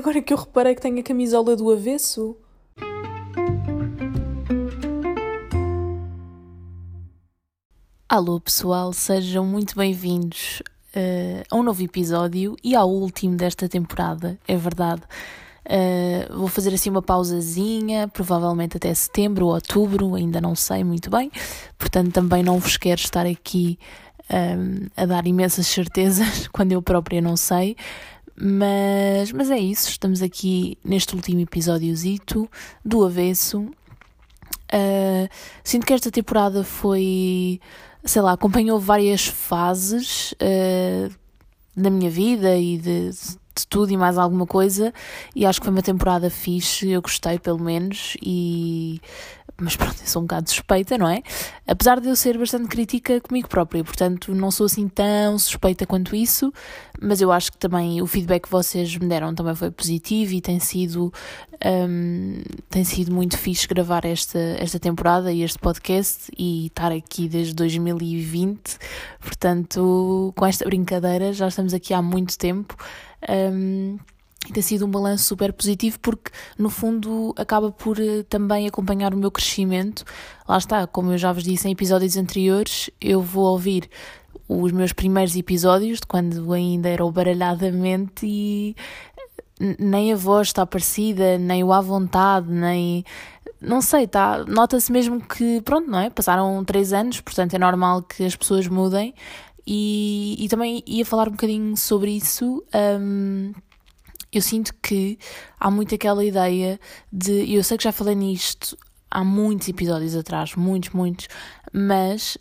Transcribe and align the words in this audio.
Agora 0.00 0.22
que 0.22 0.32
eu 0.32 0.38
reparei 0.38 0.74
que 0.74 0.80
tenho 0.80 0.98
a 0.98 1.02
camisola 1.02 1.54
do 1.54 1.70
avesso. 1.70 2.34
Alô 8.08 8.40
pessoal, 8.40 8.94
sejam 8.94 9.44
muito 9.44 9.76
bem-vindos 9.76 10.62
uh, 10.96 11.44
a 11.50 11.54
um 11.54 11.62
novo 11.62 11.82
episódio 11.82 12.56
e 12.64 12.74
ao 12.74 12.88
último 12.88 13.36
desta 13.36 13.68
temporada, 13.68 14.38
é 14.48 14.56
verdade. 14.56 15.02
Uh, 15.66 16.34
vou 16.34 16.48
fazer 16.48 16.72
assim 16.72 16.88
uma 16.88 17.02
pausazinha, 17.02 18.08
provavelmente 18.08 18.78
até 18.78 18.94
setembro 18.94 19.48
ou 19.48 19.52
outubro, 19.52 20.14
ainda 20.14 20.40
não 20.40 20.54
sei 20.54 20.82
muito 20.82 21.10
bem, 21.10 21.30
portanto 21.76 22.10
também 22.10 22.42
não 22.42 22.58
vos 22.58 22.78
quero 22.78 23.02
estar 23.02 23.26
aqui 23.26 23.78
um, 24.30 24.34
ehm, 24.34 24.86
a 24.96 25.04
dar 25.04 25.26
imensas 25.26 25.66
certezas 25.68 26.48
quando 26.48 26.72
eu 26.72 26.80
própria 26.80 27.20
não 27.20 27.36
sei. 27.36 27.76
Mas, 28.36 29.32
mas 29.32 29.50
é 29.50 29.58
isso, 29.58 29.88
estamos 29.88 30.22
aqui 30.22 30.78
neste 30.84 31.14
último 31.14 31.40
episódiozito 31.40 32.50
do 32.84 33.04
avesso. 33.04 33.60
Uh, 34.72 35.28
sinto 35.64 35.84
que 35.84 35.92
esta 35.92 36.10
temporada 36.10 36.62
foi 36.62 37.60
sei 38.04 38.22
lá, 38.22 38.32
acompanhou 38.32 38.78
várias 38.78 39.26
fases 39.26 40.32
uh, 40.32 41.12
da 41.76 41.90
minha 41.90 42.10
vida 42.10 42.56
e 42.56 42.78
de, 42.78 43.10
de 43.56 43.66
tudo 43.66 43.92
e 43.92 43.96
mais 43.96 44.18
alguma 44.18 44.46
coisa, 44.46 44.92
e 45.34 45.44
acho 45.46 45.60
que 45.60 45.66
foi 45.66 45.72
uma 45.72 45.82
temporada 45.82 46.30
fixe, 46.30 46.90
eu 46.90 47.02
gostei 47.02 47.38
pelo 47.38 47.58
menos, 47.58 48.16
e 48.22 49.00
mas 49.60 49.76
pronto, 49.76 49.96
eu 50.00 50.06
sou 50.06 50.22
um 50.22 50.24
bocado 50.24 50.48
suspeita, 50.48 50.96
não 50.96 51.08
é? 51.08 51.22
Apesar 51.66 52.00
de 52.00 52.08
eu 52.08 52.16
ser 52.16 52.38
bastante 52.38 52.66
crítica 52.66 53.20
comigo 53.20 53.48
própria, 53.48 53.84
portanto 53.84 54.34
não 54.34 54.50
sou 54.50 54.66
assim 54.66 54.88
tão 54.88 55.38
suspeita 55.38 55.86
quanto 55.86 56.16
isso, 56.16 56.52
mas 57.00 57.20
eu 57.20 57.30
acho 57.30 57.52
que 57.52 57.58
também 57.58 58.00
o 58.00 58.06
feedback 58.06 58.44
que 58.44 58.50
vocês 58.50 58.96
me 58.96 59.06
deram 59.06 59.34
também 59.34 59.54
foi 59.54 59.70
positivo 59.70 60.32
e 60.32 60.40
tem 60.40 60.58
sido, 60.58 61.12
um, 61.64 62.42
tem 62.70 62.84
sido 62.84 63.12
muito 63.12 63.36
fixe 63.36 63.68
gravar 63.68 64.04
esta, 64.04 64.38
esta 64.38 64.78
temporada 64.78 65.30
e 65.32 65.42
este 65.42 65.58
podcast 65.58 66.32
e 66.38 66.66
estar 66.66 66.90
aqui 66.90 67.28
desde 67.28 67.54
2020, 67.54 68.78
portanto 69.20 70.32
com 70.36 70.46
esta 70.46 70.64
brincadeira 70.64 71.32
já 71.32 71.48
estamos 71.48 71.74
aqui 71.74 71.92
há 71.92 72.00
muito 72.00 72.38
tempo. 72.38 72.76
Um, 73.28 73.98
e 74.48 74.52
tem 74.52 74.62
sido 74.62 74.86
um 74.86 74.90
balanço 74.90 75.24
super 75.24 75.52
positivo 75.52 75.98
porque, 76.00 76.30
no 76.58 76.70
fundo, 76.70 77.34
acaba 77.36 77.70
por 77.70 77.98
uh, 77.98 78.24
também 78.24 78.66
acompanhar 78.66 79.12
o 79.12 79.16
meu 79.16 79.30
crescimento. 79.30 80.04
Lá 80.48 80.56
está, 80.56 80.86
como 80.86 81.12
eu 81.12 81.18
já 81.18 81.32
vos 81.32 81.44
disse 81.44 81.68
em 81.68 81.72
episódios 81.72 82.16
anteriores, 82.16 82.90
eu 83.00 83.20
vou 83.20 83.44
ouvir 83.44 83.88
os 84.48 84.72
meus 84.72 84.92
primeiros 84.92 85.36
episódios 85.36 86.00
de 86.00 86.06
quando 86.06 86.52
ainda 86.52 86.88
era 86.88 87.04
o 87.04 87.12
baralhadamente 87.12 88.26
e 88.26 88.74
nem 89.78 90.12
a 90.12 90.16
voz 90.16 90.48
está 90.48 90.64
parecida, 90.66 91.38
nem 91.38 91.62
o 91.62 91.72
à 91.72 91.80
vontade, 91.80 92.50
nem. 92.50 93.04
Não 93.60 93.82
sei, 93.82 94.06
tá? 94.06 94.42
Nota-se 94.48 94.90
mesmo 94.90 95.20
que, 95.20 95.60
pronto, 95.60 95.90
não 95.90 95.98
é? 95.98 96.08
Passaram 96.08 96.64
três 96.64 96.94
anos, 96.94 97.20
portanto 97.20 97.52
é 97.54 97.58
normal 97.58 98.02
que 98.02 98.24
as 98.24 98.34
pessoas 98.34 98.66
mudem. 98.66 99.14
E, 99.66 100.36
e 100.38 100.48
também 100.48 100.82
ia 100.86 101.04
falar 101.04 101.28
um 101.28 101.32
bocadinho 101.32 101.76
sobre 101.76 102.12
isso. 102.12 102.64
Um, 102.74 103.52
eu 104.32 104.42
sinto 104.42 104.72
que 104.82 105.18
há 105.58 105.70
muito 105.70 105.94
aquela 105.94 106.24
ideia 106.24 106.78
de. 107.12 107.52
Eu 107.52 107.62
sei 107.64 107.76
que 107.76 107.84
já 107.84 107.92
falei 107.92 108.14
nisto 108.14 108.76
há 109.10 109.24
muitos 109.24 109.68
episódios 109.68 110.14
atrás, 110.14 110.54
muitos, 110.54 110.90
muitos, 110.90 111.28
mas 111.72 112.38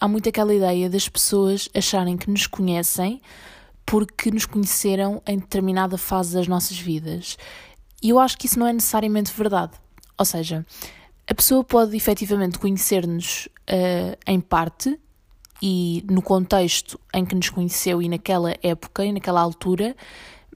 há 0.00 0.06
muito 0.08 0.28
aquela 0.28 0.54
ideia 0.54 0.88
das 0.88 1.08
pessoas 1.08 1.68
acharem 1.74 2.16
que 2.16 2.30
nos 2.30 2.46
conhecem 2.46 3.20
porque 3.84 4.30
nos 4.30 4.44
conheceram 4.44 5.22
em 5.26 5.38
determinada 5.38 5.98
fase 5.98 6.34
das 6.34 6.46
nossas 6.46 6.78
vidas. 6.78 7.36
E 8.02 8.10
eu 8.10 8.18
acho 8.18 8.38
que 8.38 8.46
isso 8.46 8.58
não 8.58 8.66
é 8.66 8.72
necessariamente 8.72 9.32
verdade. 9.32 9.72
Ou 10.16 10.24
seja, 10.24 10.64
a 11.26 11.34
pessoa 11.34 11.64
pode 11.64 11.96
efetivamente 11.96 12.58
conhecer-nos 12.58 13.48
uh, 13.68 14.16
em 14.26 14.40
parte 14.40 14.98
e 15.62 16.04
no 16.10 16.22
contexto 16.22 16.98
em 17.14 17.24
que 17.24 17.34
nos 17.34 17.50
conheceu 17.50 18.00
e 18.00 18.08
naquela 18.08 18.54
época 18.62 19.04
e 19.04 19.12
naquela 19.12 19.40
altura, 19.40 19.96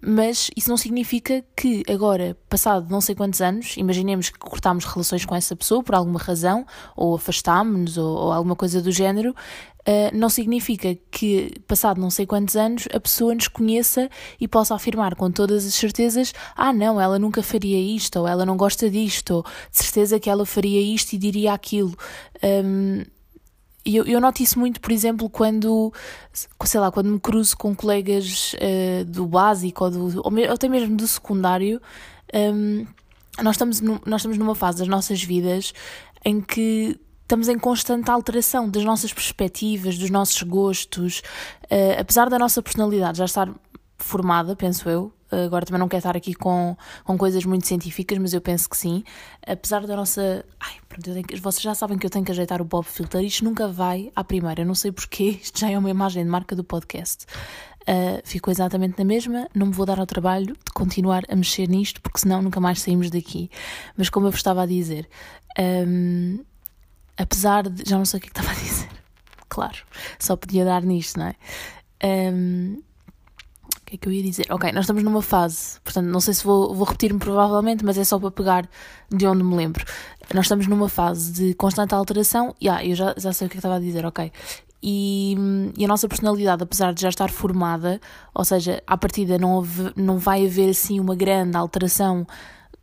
mas 0.04 0.50
isso 0.56 0.68
não 0.68 0.76
significa 0.76 1.44
que 1.56 1.84
agora, 1.88 2.36
passado 2.48 2.90
não 2.90 3.00
sei 3.00 3.14
quantos 3.14 3.40
anos, 3.40 3.76
imaginemos 3.76 4.30
que 4.30 4.38
cortámos 4.38 4.84
relações 4.84 5.24
com 5.24 5.32
essa 5.32 5.54
pessoa 5.54 5.80
por 5.80 5.94
alguma 5.94 6.18
razão, 6.18 6.66
ou 6.96 7.14
afastámos-nos, 7.14 7.96
ou, 7.96 8.16
ou, 8.16 8.32
alguma 8.32 8.56
coisa 8.56 8.82
do 8.82 8.90
género, 8.90 9.30
uh, 9.30 10.10
não 10.12 10.28
significa 10.28 10.98
que, 11.08 11.52
passado 11.68 12.00
não 12.00 12.10
sei 12.10 12.26
quantos 12.26 12.56
anos, 12.56 12.88
a 12.92 12.98
pessoa 12.98 13.32
nos 13.32 13.46
conheça 13.46 14.10
e 14.40 14.48
possa 14.48 14.74
afirmar 14.74 15.14
com 15.14 15.30
todas 15.30 15.64
as 15.64 15.74
certezas: 15.74 16.34
ah, 16.56 16.72
não, 16.72 17.00
ela 17.00 17.16
nunca 17.16 17.40
faria 17.40 17.78
isto, 17.78 18.18
ou 18.18 18.26
ela 18.26 18.44
não 18.44 18.56
gosta 18.56 18.90
disto, 18.90 19.36
ou 19.36 19.42
de 19.70 19.78
certeza 19.78 20.18
que 20.18 20.28
ela 20.28 20.44
faria 20.44 20.80
isto 20.80 21.12
e 21.12 21.18
diria 21.18 21.52
aquilo. 21.52 21.96
Um, 22.42 23.04
e 23.84 23.96
eu, 23.96 24.04
eu 24.04 24.20
noto 24.20 24.42
isso 24.42 24.58
muito, 24.58 24.80
por 24.80 24.92
exemplo, 24.92 25.28
quando, 25.28 25.92
sei 26.64 26.80
lá, 26.80 26.92
quando 26.92 27.10
me 27.10 27.18
cruzo 27.18 27.56
com 27.56 27.74
colegas 27.74 28.54
uh, 28.54 29.04
do 29.04 29.26
básico 29.26 29.84
ou, 29.84 29.90
do, 29.90 30.22
ou 30.24 30.52
até 30.52 30.68
mesmo 30.68 30.96
do 30.96 31.06
secundário, 31.06 31.80
um, 32.32 32.86
nós, 33.42 33.56
estamos 33.56 33.80
no, 33.80 34.00
nós 34.06 34.20
estamos 34.20 34.38
numa 34.38 34.54
fase 34.54 34.78
das 34.78 34.88
nossas 34.88 35.22
vidas 35.22 35.72
em 36.24 36.40
que 36.40 36.98
estamos 37.22 37.48
em 37.48 37.58
constante 37.58 38.10
alteração 38.10 38.68
das 38.68 38.84
nossas 38.84 39.12
perspectivas, 39.12 39.98
dos 39.98 40.10
nossos 40.10 40.40
gostos, 40.42 41.22
uh, 41.64 42.00
apesar 42.00 42.28
da 42.28 42.38
nossa 42.38 42.62
personalidade 42.62 43.18
já 43.18 43.24
estar 43.24 43.52
formada, 43.98 44.54
penso 44.54 44.88
eu, 44.88 45.12
agora 45.36 45.64
também 45.64 45.78
não 45.80 45.88
quero 45.88 45.98
estar 45.98 46.16
aqui 46.16 46.34
com, 46.34 46.76
com 47.04 47.18
coisas 47.18 47.44
muito 47.44 47.66
científicas, 47.66 48.18
mas 48.18 48.32
eu 48.32 48.40
penso 48.40 48.68
que 48.68 48.76
sim. 48.76 49.04
Apesar 49.46 49.86
da 49.86 49.96
nossa. 49.96 50.44
Ai, 50.60 50.74
pronto, 50.88 51.22
que... 51.24 51.36
vocês 51.36 51.62
já 51.62 51.74
sabem 51.74 51.98
que 51.98 52.06
eu 52.06 52.10
tenho 52.10 52.24
que 52.24 52.32
ajeitar 52.32 52.60
o 52.60 52.64
Bob 52.64 52.84
Filter, 52.84 53.22
isto 53.22 53.44
nunca 53.44 53.68
vai 53.68 54.10
à 54.14 54.22
primeira, 54.22 54.64
não 54.64 54.74
sei 54.74 54.92
porquê, 54.92 55.38
isto 55.42 55.58
já 55.58 55.70
é 55.70 55.78
uma 55.78 55.90
imagem 55.90 56.24
de 56.24 56.30
marca 56.30 56.54
do 56.54 56.64
podcast. 56.64 57.26
Uh, 57.82 58.22
ficou 58.24 58.52
exatamente 58.52 58.96
na 58.96 59.04
mesma, 59.04 59.48
não 59.52 59.66
me 59.66 59.72
vou 59.72 59.84
dar 59.84 59.98
ao 59.98 60.06
trabalho 60.06 60.54
de 60.54 60.72
continuar 60.72 61.24
a 61.28 61.34
mexer 61.34 61.68
nisto, 61.68 62.00
porque 62.00 62.20
senão 62.20 62.40
nunca 62.40 62.60
mais 62.60 62.80
saímos 62.80 63.10
daqui. 63.10 63.50
Mas 63.96 64.08
como 64.08 64.26
eu 64.26 64.30
vos 64.30 64.38
estava 64.38 64.62
a 64.62 64.66
dizer, 64.66 65.08
um, 65.58 66.44
apesar 67.16 67.68
de. 67.68 67.88
Já 67.88 67.98
não 67.98 68.04
sei 68.04 68.18
o 68.18 68.20
que, 68.20 68.28
é 68.28 68.30
que 68.30 68.38
estava 68.38 68.56
a 68.56 68.62
dizer. 68.62 68.88
Claro, 69.48 69.76
só 70.18 70.34
podia 70.34 70.64
dar 70.64 70.82
nisto, 70.82 71.18
não 71.18 71.26
é? 71.26 71.34
Um, 72.32 72.82
que 73.92 73.96
é 73.96 73.98
que 73.98 74.08
eu 74.08 74.12
ia 74.12 74.22
dizer? 74.22 74.46
Ok, 74.50 74.72
nós 74.72 74.84
estamos 74.84 75.02
numa 75.02 75.20
fase, 75.20 75.78
portanto, 75.84 76.06
não 76.06 76.20
sei 76.20 76.32
se 76.32 76.44
vou, 76.44 76.74
vou 76.74 76.84
repetir-me 76.86 77.18
provavelmente, 77.18 77.84
mas 77.84 77.98
é 77.98 78.04
só 78.04 78.18
para 78.18 78.30
pegar 78.30 78.68
de 79.10 79.26
onde 79.26 79.44
me 79.44 79.54
lembro. 79.54 79.84
Nós 80.32 80.46
estamos 80.46 80.66
numa 80.66 80.88
fase 80.88 81.32
de 81.32 81.54
constante 81.54 81.94
alteração, 81.94 82.54
e 82.60 82.68
ah, 82.68 82.84
eu 82.84 82.94
já, 82.94 83.14
já 83.18 83.32
sei 83.32 83.46
o 83.46 83.50
que, 83.50 83.54
é 83.54 83.56
que 83.56 83.58
estava 83.58 83.76
a 83.76 83.80
dizer, 83.80 84.06
ok. 84.06 84.32
E, 84.82 85.36
e, 85.76 85.84
a 85.84 85.88
nossa 85.88 86.08
personalidade, 86.08 86.62
apesar 86.62 86.92
de 86.92 87.02
já 87.02 87.08
estar 87.08 87.30
formada, 87.30 88.00
ou 88.34 88.44
seja, 88.44 88.82
à 88.86 88.96
partida 88.96 89.38
não, 89.38 89.56
houve, 89.56 89.92
não 89.94 90.18
vai 90.18 90.46
haver 90.46 90.70
assim 90.70 90.98
uma 90.98 91.14
grande 91.14 91.56
alteração 91.56 92.26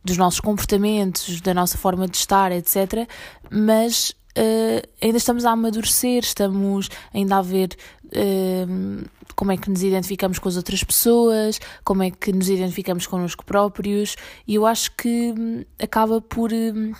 dos 0.02 0.16
nossos 0.16 0.40
comportamentos, 0.40 1.40
da 1.40 1.52
nossa 1.52 1.76
forma 1.76 2.06
de 2.06 2.16
estar, 2.16 2.52
etc. 2.52 3.06
Mas 3.50 4.10
uh, 4.38 4.88
ainda 5.02 5.18
estamos 5.18 5.44
a 5.44 5.50
amadurecer, 5.50 6.22
estamos 6.22 6.88
ainda 7.12 7.36
a 7.36 7.42
ver 7.42 7.76
uh, 8.06 9.04
como 9.34 9.52
é 9.52 9.56
que 9.56 9.70
nos 9.70 9.82
identificamos 9.82 10.38
com 10.38 10.48
as 10.48 10.56
outras 10.56 10.82
pessoas, 10.82 11.60
como 11.84 12.02
é 12.02 12.10
que 12.10 12.32
nos 12.32 12.48
identificamos 12.48 13.06
connosco 13.06 13.44
próprios, 13.44 14.16
e 14.46 14.54
eu 14.54 14.66
acho 14.66 14.92
que 14.96 15.34
hum, 15.36 15.64
acaba 15.78 16.20
por. 16.20 16.52
Hum, 16.52 16.92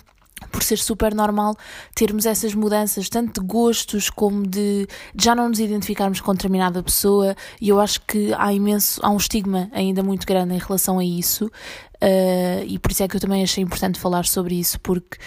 por 0.51 0.63
ser 0.63 0.77
super 0.79 1.13
normal 1.13 1.55
termos 1.93 2.25
essas 2.25 2.55
mudanças, 2.55 3.07
tanto 3.07 3.39
de 3.39 3.47
gostos 3.47 4.09
como 4.09 4.41
de, 4.41 4.87
de, 5.15 5.23
já 5.23 5.35
não 5.35 5.47
nos 5.47 5.59
identificarmos 5.59 6.19
com 6.19 6.33
determinada 6.33 6.81
pessoa, 6.81 7.35
e 7.61 7.69
eu 7.69 7.79
acho 7.79 8.01
que 8.01 8.33
há 8.33 8.51
imenso, 8.51 8.99
há 9.03 9.11
um 9.11 9.17
estigma 9.17 9.69
ainda 9.71 10.01
muito 10.01 10.25
grande 10.25 10.55
em 10.55 10.57
relação 10.57 10.97
a 10.97 11.05
isso, 11.05 11.45
uh, 11.45 12.65
e 12.65 12.79
por 12.79 12.91
isso 12.91 13.03
é 13.03 13.07
que 13.07 13.15
eu 13.15 13.21
também 13.21 13.43
achei 13.43 13.63
importante 13.63 13.99
falar 13.99 14.25
sobre 14.25 14.59
isso, 14.59 14.79
porque 14.79 15.19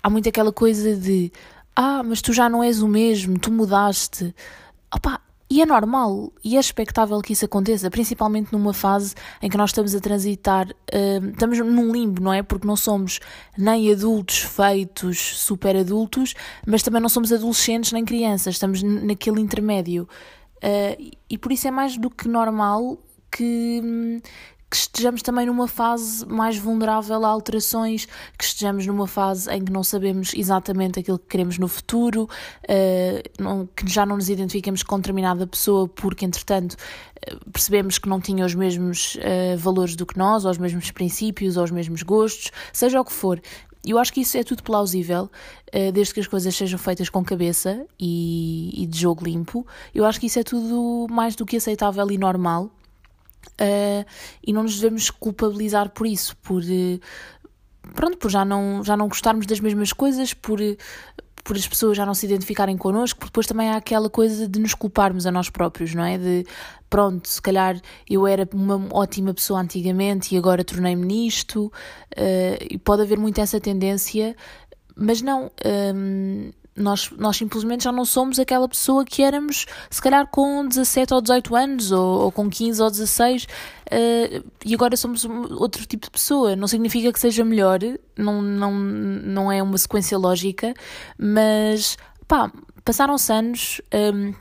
há 0.00 0.08
muito 0.08 0.28
aquela 0.28 0.52
coisa 0.52 0.96
de 0.96 1.32
ah, 1.76 2.02
mas 2.04 2.22
tu 2.22 2.32
já 2.32 2.48
não 2.48 2.62
és 2.62 2.80
o 2.82 2.88
mesmo, 2.88 3.38
tu 3.38 3.50
mudaste. 3.50 4.34
Opa, 4.94 5.20
e 5.50 5.60
é 5.60 5.66
normal 5.66 6.32
e 6.42 6.56
é 6.56 6.60
expectável 6.60 7.20
que 7.20 7.32
isso 7.32 7.44
aconteça, 7.44 7.90
principalmente 7.90 8.52
numa 8.52 8.72
fase 8.72 9.14
em 9.42 9.48
que 9.48 9.56
nós 9.56 9.70
estamos 9.70 9.94
a 9.94 10.00
transitar, 10.00 10.68
uh, 10.70 11.30
estamos 11.30 11.58
num 11.58 11.92
limbo, 11.92 12.22
não 12.22 12.32
é? 12.32 12.42
Porque 12.42 12.66
não 12.66 12.76
somos 12.76 13.20
nem 13.56 13.92
adultos 13.92 14.38
feitos 14.38 15.38
super 15.38 15.76
adultos, 15.76 16.34
mas 16.66 16.82
também 16.82 17.00
não 17.00 17.08
somos 17.08 17.32
adolescentes 17.32 17.92
nem 17.92 18.04
crianças, 18.04 18.54
estamos 18.54 18.82
naquele 18.82 19.40
intermédio. 19.40 20.08
Uh, 20.56 21.12
e 21.28 21.36
por 21.36 21.52
isso 21.52 21.68
é 21.68 21.70
mais 21.70 21.98
do 21.98 22.08
que 22.08 22.26
normal 22.26 22.98
que, 23.30 24.22
que 24.74 24.78
estejamos 24.78 25.22
também 25.22 25.46
numa 25.46 25.68
fase 25.68 26.26
mais 26.26 26.58
vulnerável 26.58 27.24
a 27.24 27.28
alterações, 27.28 28.06
que 28.36 28.42
estejamos 28.42 28.84
numa 28.84 29.06
fase 29.06 29.48
em 29.52 29.64
que 29.64 29.70
não 29.70 29.84
sabemos 29.84 30.32
exatamente 30.34 30.98
aquilo 30.98 31.16
que 31.16 31.26
queremos 31.28 31.58
no 31.58 31.68
futuro, 31.68 32.28
não, 33.38 33.68
que 33.68 33.88
já 33.88 34.04
não 34.04 34.16
nos 34.16 34.28
identifiquemos 34.28 34.82
com 34.82 34.96
determinada 34.96 35.46
pessoa 35.46 35.86
porque, 35.86 36.24
entretanto, 36.24 36.72
uh, 36.72 37.50
percebemos 37.52 37.98
que 37.98 38.08
não 38.08 38.20
tinha 38.20 38.44
os 38.44 38.52
mesmos 38.56 39.14
uh, 39.14 39.56
valores 39.56 39.94
do 39.94 40.04
que 40.04 40.18
nós, 40.18 40.44
ou 40.44 40.50
os 40.50 40.58
mesmos 40.58 40.90
princípios, 40.90 41.56
ou 41.56 41.62
os 41.62 41.70
mesmos 41.70 42.02
gostos, 42.02 42.50
seja 42.72 43.00
o 43.00 43.04
que 43.04 43.12
for. 43.12 43.40
Eu 43.86 43.96
acho 43.96 44.12
que 44.12 44.22
isso 44.22 44.36
é 44.36 44.42
tudo 44.42 44.64
plausível, 44.64 45.30
desde 45.92 46.14
que 46.14 46.20
as 46.20 46.26
coisas 46.26 46.56
sejam 46.56 46.78
feitas 46.78 47.10
com 47.10 47.22
cabeça 47.22 47.86
e 48.00 48.86
de 48.88 48.98
jogo 48.98 49.22
limpo. 49.22 49.66
Eu 49.94 50.06
acho 50.06 50.18
que 50.18 50.26
isso 50.26 50.38
é 50.38 50.42
tudo 50.42 51.06
mais 51.10 51.36
do 51.36 51.44
que 51.44 51.58
aceitável 51.58 52.10
e 52.10 52.16
normal. 52.16 52.70
Uh, 53.60 54.04
e 54.44 54.52
não 54.52 54.64
nos 54.64 54.80
devemos 54.80 55.10
culpabilizar 55.10 55.90
por 55.90 56.06
isso, 56.06 56.36
por 56.38 56.62
uh, 56.62 57.00
pronto, 57.94 58.16
por 58.16 58.30
já 58.30 58.44
não, 58.44 58.82
já 58.82 58.96
não 58.96 59.08
gostarmos 59.08 59.46
das 59.46 59.60
mesmas 59.60 59.92
coisas, 59.92 60.34
por, 60.34 60.58
por 61.44 61.56
as 61.56 61.68
pessoas 61.68 61.96
já 61.96 62.06
não 62.06 62.14
se 62.14 62.26
identificarem 62.26 62.76
connosco, 62.76 63.18
porque 63.18 63.30
depois 63.30 63.46
também 63.46 63.68
há 63.68 63.76
aquela 63.76 64.08
coisa 64.08 64.48
de 64.48 64.58
nos 64.58 64.74
culparmos 64.74 65.26
a 65.26 65.30
nós 65.30 65.50
próprios, 65.50 65.94
não 65.94 66.04
é? 66.04 66.18
De 66.18 66.46
pronto, 66.88 67.28
se 67.28 67.40
calhar 67.40 67.80
eu 68.08 68.26
era 68.26 68.48
uma 68.52 68.88
ótima 68.92 69.34
pessoa 69.34 69.60
antigamente 69.60 70.34
e 70.34 70.38
agora 70.38 70.64
tornei-me 70.64 71.04
nisto, 71.04 71.66
uh, 71.66 72.64
e 72.70 72.78
pode 72.78 73.02
haver 73.02 73.18
muito 73.18 73.40
essa 73.40 73.60
tendência, 73.60 74.34
mas 74.96 75.20
não. 75.20 75.50
Um, 75.94 76.50
nós, 76.76 77.10
nós 77.16 77.36
simplesmente 77.36 77.84
já 77.84 77.92
não 77.92 78.04
somos 78.04 78.38
aquela 78.38 78.68
pessoa 78.68 79.04
que 79.04 79.22
éramos, 79.22 79.66
se 79.90 80.02
calhar, 80.02 80.26
com 80.26 80.66
17 80.66 81.14
ou 81.14 81.20
18 81.20 81.54
anos, 81.54 81.92
ou, 81.92 82.22
ou 82.22 82.32
com 82.32 82.50
15 82.50 82.82
ou 82.82 82.90
16, 82.90 83.44
uh, 83.44 83.46
eh, 83.90 84.42
e 84.64 84.74
agora 84.74 84.96
somos 84.96 85.24
outro 85.24 85.86
tipo 85.86 86.06
de 86.06 86.10
pessoa. 86.10 86.56
Não 86.56 86.66
significa 86.66 87.12
que 87.12 87.20
seja 87.20 87.44
melhor, 87.44 87.78
não, 88.16 88.42
não, 88.42 88.72
não 88.72 89.52
é 89.52 89.62
uma 89.62 89.78
sequência 89.78 90.18
lógica, 90.18 90.74
mas 91.16 91.96
pá, 92.26 92.50
passaram-se 92.84 93.32
anos. 93.32 93.80
Um, 93.92 93.98
ehm, 93.98 94.34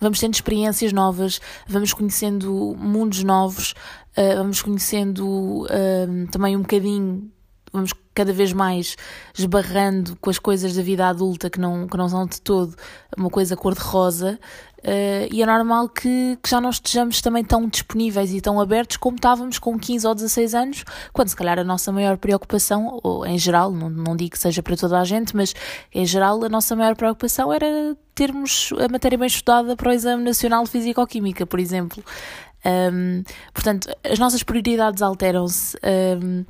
vamos 0.00 0.20
tendo 0.20 0.34
experiências 0.34 0.92
novas, 0.92 1.40
vamos 1.66 1.92
conhecendo 1.92 2.74
mundos 2.78 3.22
novos, 3.22 3.72
uh, 4.16 4.36
vamos 4.36 4.60
conhecendo 4.60 5.64
uh, 5.64 6.28
também 6.30 6.56
um 6.56 6.62
bocadinho 6.62 7.30
vamos 7.74 7.92
cada 8.14 8.32
vez 8.32 8.52
mais 8.52 8.96
esbarrando 9.36 10.16
com 10.20 10.30
as 10.30 10.38
coisas 10.38 10.74
da 10.74 10.82
vida 10.82 11.06
adulta 11.08 11.50
que 11.50 11.58
não, 11.58 11.86
que 11.86 11.96
não 11.96 12.08
são 12.08 12.26
de 12.26 12.40
todo 12.40 12.74
uma 13.16 13.30
coisa 13.30 13.56
cor-de-rosa. 13.56 14.38
Uh, 14.84 15.24
e 15.32 15.42
é 15.42 15.46
normal 15.46 15.88
que, 15.88 16.38
que, 16.42 16.50
já 16.50 16.60
não 16.60 16.68
estejamos 16.68 17.22
também 17.22 17.42
tão 17.42 17.66
disponíveis 17.66 18.34
e 18.34 18.40
tão 18.42 18.60
abertos 18.60 18.98
como 18.98 19.16
estávamos 19.16 19.58
com 19.58 19.78
15 19.78 20.06
ou 20.06 20.14
16 20.14 20.54
anos, 20.54 20.84
quando 21.10 21.28
se 21.28 21.36
calhar 21.36 21.58
a 21.58 21.64
nossa 21.64 21.90
maior 21.90 22.18
preocupação, 22.18 23.00
ou 23.02 23.24
em 23.24 23.38
geral, 23.38 23.72
não, 23.72 23.88
não 23.88 24.14
digo 24.14 24.32
que 24.32 24.38
seja 24.38 24.62
para 24.62 24.76
toda 24.76 25.00
a 25.00 25.04
gente, 25.04 25.34
mas 25.34 25.54
em 25.92 26.04
geral 26.04 26.44
a 26.44 26.50
nossa 26.50 26.76
maior 26.76 26.94
preocupação 26.96 27.50
era 27.50 27.96
termos 28.14 28.74
a 28.78 28.86
matéria 28.92 29.16
bem 29.16 29.26
estudada 29.26 29.74
para 29.74 29.88
o 29.88 29.92
Exame 29.92 30.22
Nacional 30.22 30.64
de 30.64 30.70
Físico-Química, 30.70 31.46
por 31.46 31.58
exemplo. 31.58 32.04
Um, 32.64 33.22
portanto, 33.54 33.88
as 34.04 34.18
nossas 34.18 34.42
prioridades 34.42 35.00
alteram-se. 35.02 35.78
Um, 35.82 36.44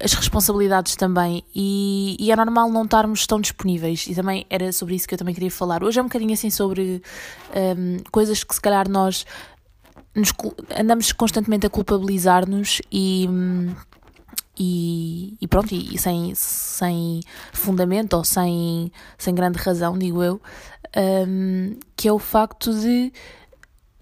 as 0.00 0.12
responsabilidades 0.14 0.96
também. 0.96 1.44
E, 1.54 2.16
e, 2.18 2.30
é 2.30 2.36
normal 2.36 2.70
não 2.70 2.84
estarmos 2.84 3.26
tão 3.26 3.40
disponíveis. 3.40 4.06
E 4.06 4.14
também 4.14 4.46
era 4.50 4.72
sobre 4.72 4.94
isso 4.94 5.06
que 5.06 5.14
eu 5.14 5.18
também 5.18 5.34
queria 5.34 5.50
falar. 5.50 5.82
Hoje 5.82 5.98
é 5.98 6.02
um 6.02 6.06
bocadinho 6.06 6.32
assim 6.32 6.50
sobre 6.50 7.02
um, 7.76 7.98
coisas 8.10 8.42
que 8.44 8.54
se 8.54 8.60
calhar 8.60 8.88
nós 8.88 9.24
nos, 10.14 10.32
andamos 10.78 11.12
constantemente 11.12 11.66
a 11.66 11.70
culpabilizar-nos 11.70 12.80
e, 12.90 13.28
e, 14.58 15.36
e, 15.40 15.48
pronto, 15.48 15.74
e, 15.74 15.98
sem, 15.98 16.34
sem 16.34 17.20
fundamento 17.52 18.14
ou 18.14 18.24
sem, 18.24 18.92
sem 19.18 19.34
grande 19.34 19.58
razão, 19.58 19.98
digo 19.98 20.22
eu, 20.22 20.40
um, 21.26 21.76
que 21.96 22.08
é 22.08 22.12
o 22.12 22.18
facto 22.18 22.72
de 22.72 23.12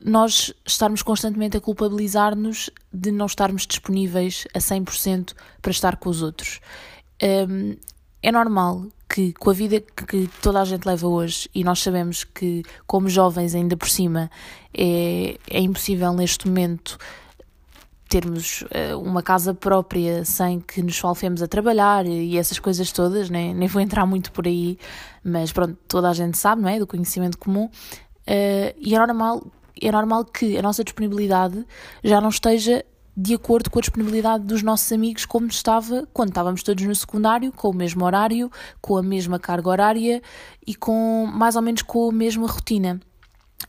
nós 0.05 0.53
estarmos 0.67 1.03
constantemente 1.03 1.57
a 1.57 1.61
culpabilizar-nos 1.61 2.71
de 2.93 3.11
não 3.11 3.27
estarmos 3.27 3.67
disponíveis 3.67 4.47
a 4.55 4.59
100% 4.59 5.35
para 5.61 5.71
estar 5.71 5.97
com 5.97 6.11
os 6.11 6.23
outros. 6.23 6.61
Um, 7.23 7.77
é 8.23 8.31
normal 8.31 8.87
que, 9.09 9.33
com 9.33 9.51
a 9.51 9.53
vida 9.53 9.81
que 9.81 10.29
toda 10.41 10.61
a 10.61 10.65
gente 10.65 10.87
leva 10.87 11.07
hoje, 11.07 11.49
e 11.55 11.65
nós 11.65 11.81
sabemos 11.81 12.25
que, 12.25 12.63
como 12.87 13.09
jovens, 13.09 13.55
ainda 13.55 13.77
por 13.77 13.89
cima, 13.89 14.31
é, 14.73 15.37
é 15.51 15.61
impossível 15.61 16.13
neste 16.13 16.47
momento 16.49 16.99
termos 18.09 18.63
uh, 18.63 18.99
uma 19.01 19.23
casa 19.23 19.55
própria 19.55 20.23
sem 20.25 20.61
que 20.61 20.83
nos 20.83 20.99
falfemos 20.99 21.43
a 21.43 21.49
trabalhar 21.49 22.07
e 22.07 22.37
essas 22.37 22.59
coisas 22.59 22.93
todas, 22.93 23.31
né? 23.31 23.55
nem 23.55 23.67
vou 23.67 23.81
entrar 23.81 24.05
muito 24.05 24.31
por 24.33 24.47
aí, 24.47 24.79
mas 25.25 25.51
pronto, 25.51 25.79
toda 25.89 26.11
a 26.11 26.13
gente 26.13 26.37
sabe, 26.37 26.61
não 26.61 26.69
é? 26.69 26.79
Do 26.79 26.87
conhecimento 26.87 27.39
comum. 27.39 27.71
Uh, 28.27 28.75
e 28.77 28.95
é 28.95 28.99
normal 28.99 29.43
é 29.81 29.91
normal 29.91 30.25
que 30.25 30.57
a 30.57 30.63
nossa 30.63 30.85
disponibilidade 30.85 31.65
já 32.03 32.21
não 32.21 32.29
esteja 32.29 32.85
de 33.17 33.35
acordo 33.35 33.71
com 33.71 33.79
a 33.79 33.83
disponibilidade 33.83 34.45
dos 34.45 34.63
nossos 34.63 34.91
amigos, 34.91 35.27
como 35.27 35.47
estava 35.47 36.09
quando 36.13 36.31
estávamos 36.31 36.63
todos 36.63 36.85
no 36.85 36.95
secundário, 36.95 37.53
com 37.53 37.69
o 37.69 37.75
mesmo 37.75 38.05
horário, 38.05 38.51
com 38.81 38.97
a 38.97 39.03
mesma 39.03 39.39
carga 39.39 39.69
horária 39.69 40.23
e 40.67 40.75
com 40.75 41.27
mais 41.27 41.55
ou 41.55 41.63
menos 41.63 41.83
com 41.83 42.09
a 42.09 42.13
mesma 42.13 42.47
rotina. 42.47 43.01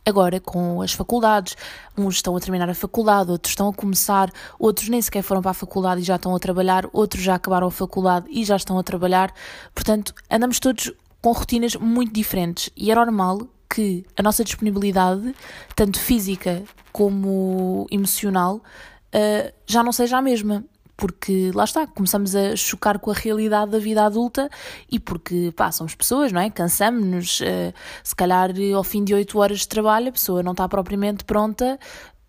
Agora, 0.06 0.40
com 0.40 0.82
as 0.82 0.92
faculdades, 0.92 1.56
uns 1.98 2.16
estão 2.16 2.36
a 2.36 2.40
terminar 2.40 2.70
a 2.70 2.76
faculdade, 2.76 3.32
outros 3.32 3.52
estão 3.52 3.70
a 3.70 3.74
começar, 3.74 4.30
outros 4.60 4.90
nem 4.90 5.02
sequer 5.02 5.22
foram 5.22 5.42
para 5.42 5.52
a 5.52 5.54
faculdade 5.54 6.02
e 6.02 6.04
já 6.04 6.16
estão 6.16 6.36
a 6.36 6.40
trabalhar, 6.40 6.86
outros 6.92 7.24
já 7.24 7.36
acabaram 7.36 7.68
a 7.68 7.72
faculdade 7.72 8.26
e 8.30 8.44
já 8.44 8.56
estão 8.56 8.78
a 8.78 8.84
trabalhar. 8.84 9.34
Portanto, 9.74 10.14
andamos 10.30 10.60
todos 10.60 10.92
com 11.22 11.32
rotinas 11.32 11.76
muito 11.76 12.14
diferentes 12.14 12.70
e 12.76 12.92
é 12.92 12.96
normal 12.96 13.48
que 13.74 14.06
a 14.16 14.22
nossa 14.22 14.44
disponibilidade, 14.44 15.34
tanto 15.76 16.00
física 16.00 16.62
como 16.92 17.88
emocional, 17.90 18.58
uh, 18.58 19.54
já 19.66 19.82
não 19.82 19.92
seja 19.92 20.18
a 20.18 20.22
mesma. 20.22 20.64
Porque 20.96 21.52
lá 21.56 21.64
está, 21.64 21.88
começamos 21.88 22.36
a 22.36 22.56
chocar 22.56 23.00
com 23.00 23.10
a 23.10 23.16
realidade 23.16 23.72
da 23.72 23.80
vida 23.80 24.06
adulta 24.06 24.48
e 24.92 25.00
porque, 25.00 25.52
pá, 25.56 25.72
somos 25.72 25.96
pessoas, 25.96 26.32
não 26.32 26.40
é? 26.40 26.52
Cansamos-nos. 26.52 27.40
Uh, 27.40 27.74
se 28.04 28.16
calhar 28.16 28.52
ao 28.76 28.84
fim 28.84 29.04
de 29.04 29.12
8 29.12 29.40
horas 29.40 29.60
de 29.62 29.68
trabalho 29.68 30.10
a 30.10 30.12
pessoa 30.12 30.44
não 30.44 30.52
está 30.52 30.70
propriamente 30.70 31.24
pronta 31.24 31.80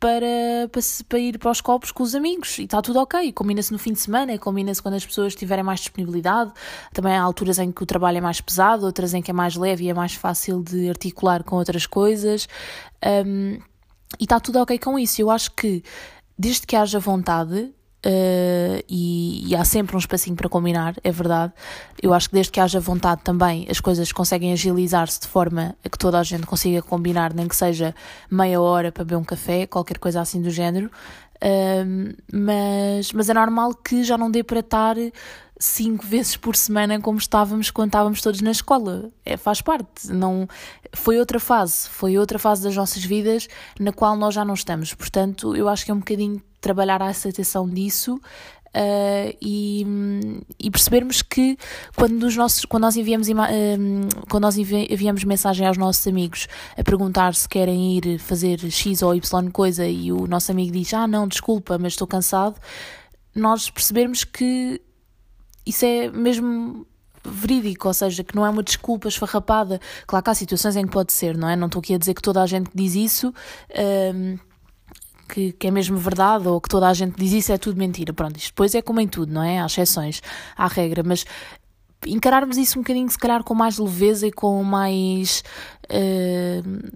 para, 0.05 0.69
para, 0.71 0.83
para, 1.09 1.19
ir 1.19 1.39
para 1.39 1.51
os 1.51 1.62
copos 1.62 1.91
com 1.91 2.03
os 2.03 2.15
amigos 2.15 2.59
e 2.59 2.65
está 2.65 2.83
tudo 2.83 2.99
ok. 2.99 3.33
Combina-se 3.33 3.73
no 3.73 3.79
fim 3.79 3.95
de 3.95 4.01
semana, 4.01 4.37
combina-se 4.37 4.83
quando 4.83 4.97
as 4.97 5.06
pessoas 5.06 5.35
tiverem 5.35 5.65
mais 5.65 5.81
disponibilidade. 5.81 6.53
Também 6.93 7.17
há 7.17 7.23
alturas 7.23 7.59
em 7.59 7.73
que 7.73 7.83
o 7.83 7.87
trabalho 7.87 8.19
é 8.19 8.21
mais 8.21 8.39
pesado, 8.39 8.85
outras 8.85 9.15
em 9.15 9.23
que 9.23 9.31
é 9.31 9.35
mais 9.35 9.56
leve 9.56 9.85
e 9.85 9.89
é 9.89 9.95
mais 9.95 10.12
fácil 10.12 10.62
de 10.62 10.91
articular 10.91 11.43
com 11.43 11.56
outras 11.56 11.87
coisas. 11.87 12.47
Um, 13.27 13.59
e 14.21 14.25
está 14.25 14.39
tudo 14.39 14.59
ok 14.61 14.79
com 14.79 14.99
isso. 14.99 15.23
Eu 15.23 15.31
acho 15.31 15.51
que 15.53 15.83
desde 16.39 16.67
que 16.67 16.77
haja 16.77 16.99
vontade, 16.99 17.73
Uh, 18.06 18.85
e, 18.87 19.49
e, 19.49 19.56
há 19.56 19.65
sempre 19.65 19.96
um 19.96 19.99
espacinho 19.99 20.37
para 20.37 20.46
combinar, 20.46 20.94
é 21.03 21.11
verdade. 21.11 21.55
Eu 22.03 22.13
acho 22.13 22.29
que 22.29 22.34
desde 22.34 22.53
que 22.53 22.61
haja 22.61 22.79
vontade 22.79 23.23
também 23.25 23.67
as 23.70 23.81
coisas 23.81 24.13
conseguem 24.13 24.53
agilizar-se 24.53 25.20
de 25.20 25.27
forma 25.27 25.75
a 25.82 25.89
que 25.89 25.96
toda 25.96 26.19
a 26.19 26.23
gente 26.23 26.46
consiga 26.46 26.82
combinar, 26.82 27.32
nem 27.32 27.49
que 27.49 27.56
seja 27.56 27.94
meia 28.31 28.61
hora 28.61 28.93
para 28.93 29.05
beber 29.05 29.17
um 29.17 29.25
café, 29.25 29.67
qualquer 29.67 29.96
coisa 29.96 30.20
assim 30.20 30.43
do 30.43 30.51
género. 30.51 30.91
Uh, 31.44 32.17
mas, 32.32 33.13
mas 33.13 33.29
é 33.29 33.34
normal 33.34 33.74
que 33.74 34.03
já 34.03 34.17
não 34.17 34.31
dê 34.31 34.43
para 34.43 34.60
estar 34.60 34.96
cinco 35.58 36.05
vezes 36.06 36.39
por 36.39 36.56
semana 36.56 36.98
como 36.98 37.19
estávamos 37.19 37.70
quando 37.70 37.89
estávamos 37.89 38.22
todos 38.22 38.41
na 38.41 38.51
escola. 38.51 39.10
É, 39.24 39.36
faz 39.36 39.60
parte. 39.60 40.10
Não, 40.10 40.48
foi 40.94 41.19
outra 41.19 41.39
fase, 41.39 41.89
foi 41.91 42.17
outra 42.17 42.39
fase 42.39 42.63
das 42.63 42.74
nossas 42.74 43.05
vidas 43.05 43.46
na 43.79 43.93
qual 43.93 44.17
nós 44.17 44.34
já 44.34 44.44
não 44.44 44.55
estamos. 44.55 44.94
Portanto, 44.94 45.55
eu 45.55 45.69
acho 45.69 45.84
que 45.84 45.91
é 45.91 45.94
um 45.94 45.98
bocadinho 45.98 46.43
trabalhar 46.60 47.03
a 47.03 47.08
aceitação 47.08 47.69
disso 47.69 48.19
Uh, 48.75 49.37
e, 49.41 49.87
e, 50.59 50.69
percebermos 50.69 51.23
que 51.23 51.57
quando, 51.95 52.25
os 52.25 52.35
nossos, 52.35 52.65
quando 52.65 52.83
nós 52.83 52.97
enviamos, 52.97 53.29
uh, 53.29 53.33
quando 54.29 54.43
nós 54.43 54.59
enviamos 54.59 55.23
mensagem 55.23 55.65
aos 55.65 55.79
nossos 55.79 56.05
amigos 56.09 56.49
a 56.77 56.83
perguntar 56.83 57.37
se 57.37 57.49
querem 57.49 57.99
ir 57.99 58.19
fazer 58.19 58.59
X 58.59 59.01
ou 59.01 59.15
Y 59.15 59.51
coisa 59.53 59.87
e 59.87 60.11
o 60.11 60.27
nosso 60.27 60.51
amigo 60.51 60.73
diz 60.73 60.93
ah 60.93 61.07
não, 61.07 61.29
desculpa, 61.29 61.79
mas 61.79 61.93
estou 61.93 62.09
cansado, 62.09 62.57
nós 63.33 63.71
percebermos 63.71 64.25
que 64.25 64.81
isso 65.65 65.85
é 65.85 66.11
mesmo 66.11 66.85
verídico, 67.25 67.89
ou 67.89 67.95
seja, 67.95 68.23
que 68.23 68.35
não 68.37 68.45
é 68.45 68.51
uma 68.51 68.63
desculpa 68.63 69.09
esfarrapada. 69.09 69.81
Claro 70.07 70.23
que 70.23 70.31
há 70.31 70.35
situações 70.35 70.77
em 70.77 70.85
que 70.85 70.93
pode 70.93 71.13
ser, 71.13 71.37
não 71.37 71.49
é? 71.49 71.57
Não 71.57 71.67
estou 71.67 71.81
aqui 71.81 71.95
a 71.95 71.99
dizer 71.99 72.15
que 72.15 72.23
toda 72.23 72.43
a 72.43 72.47
gente 72.47 72.71
diz 72.75 72.95
isso. 72.95 73.33
Um, 74.15 74.39
que, 75.25 75.53
que, 75.53 75.67
é 75.67 75.71
mesmo 75.71 75.97
verdade 75.97 76.49
ou 76.49 76.61
que 76.61 76.69
toda 76.69 76.89
a 76.89 76.95
gente 76.95 77.17
diz 77.17 77.33
isso 77.33 77.53
é 77.53 77.59
tudo 77.59 77.79
mentira. 77.79 78.13
Pronto, 78.13 78.37
isto 78.37 78.49
depois 78.49 78.75
é 78.75 78.83
como 78.83 79.01
em 79.01 79.09
tudo, 79.09 79.33
não 79.33 79.43
é? 79.43 79.61
Há 79.61 79.67
exceções 79.67 80.21
à 80.57 80.67
regra, 80.67 81.03
mas 81.05 81.25
encararmos 82.07 82.57
isso 82.57 82.79
um 82.79 82.83
bocadinho, 82.83 83.09
se 83.11 83.19
calhar, 83.19 83.43
com 83.43 83.55
mais 83.55 83.79
leveza 83.79 84.27
e 84.27 84.33
com 84.33 84.63
mais. 84.63 85.43
Uh, 85.85 86.93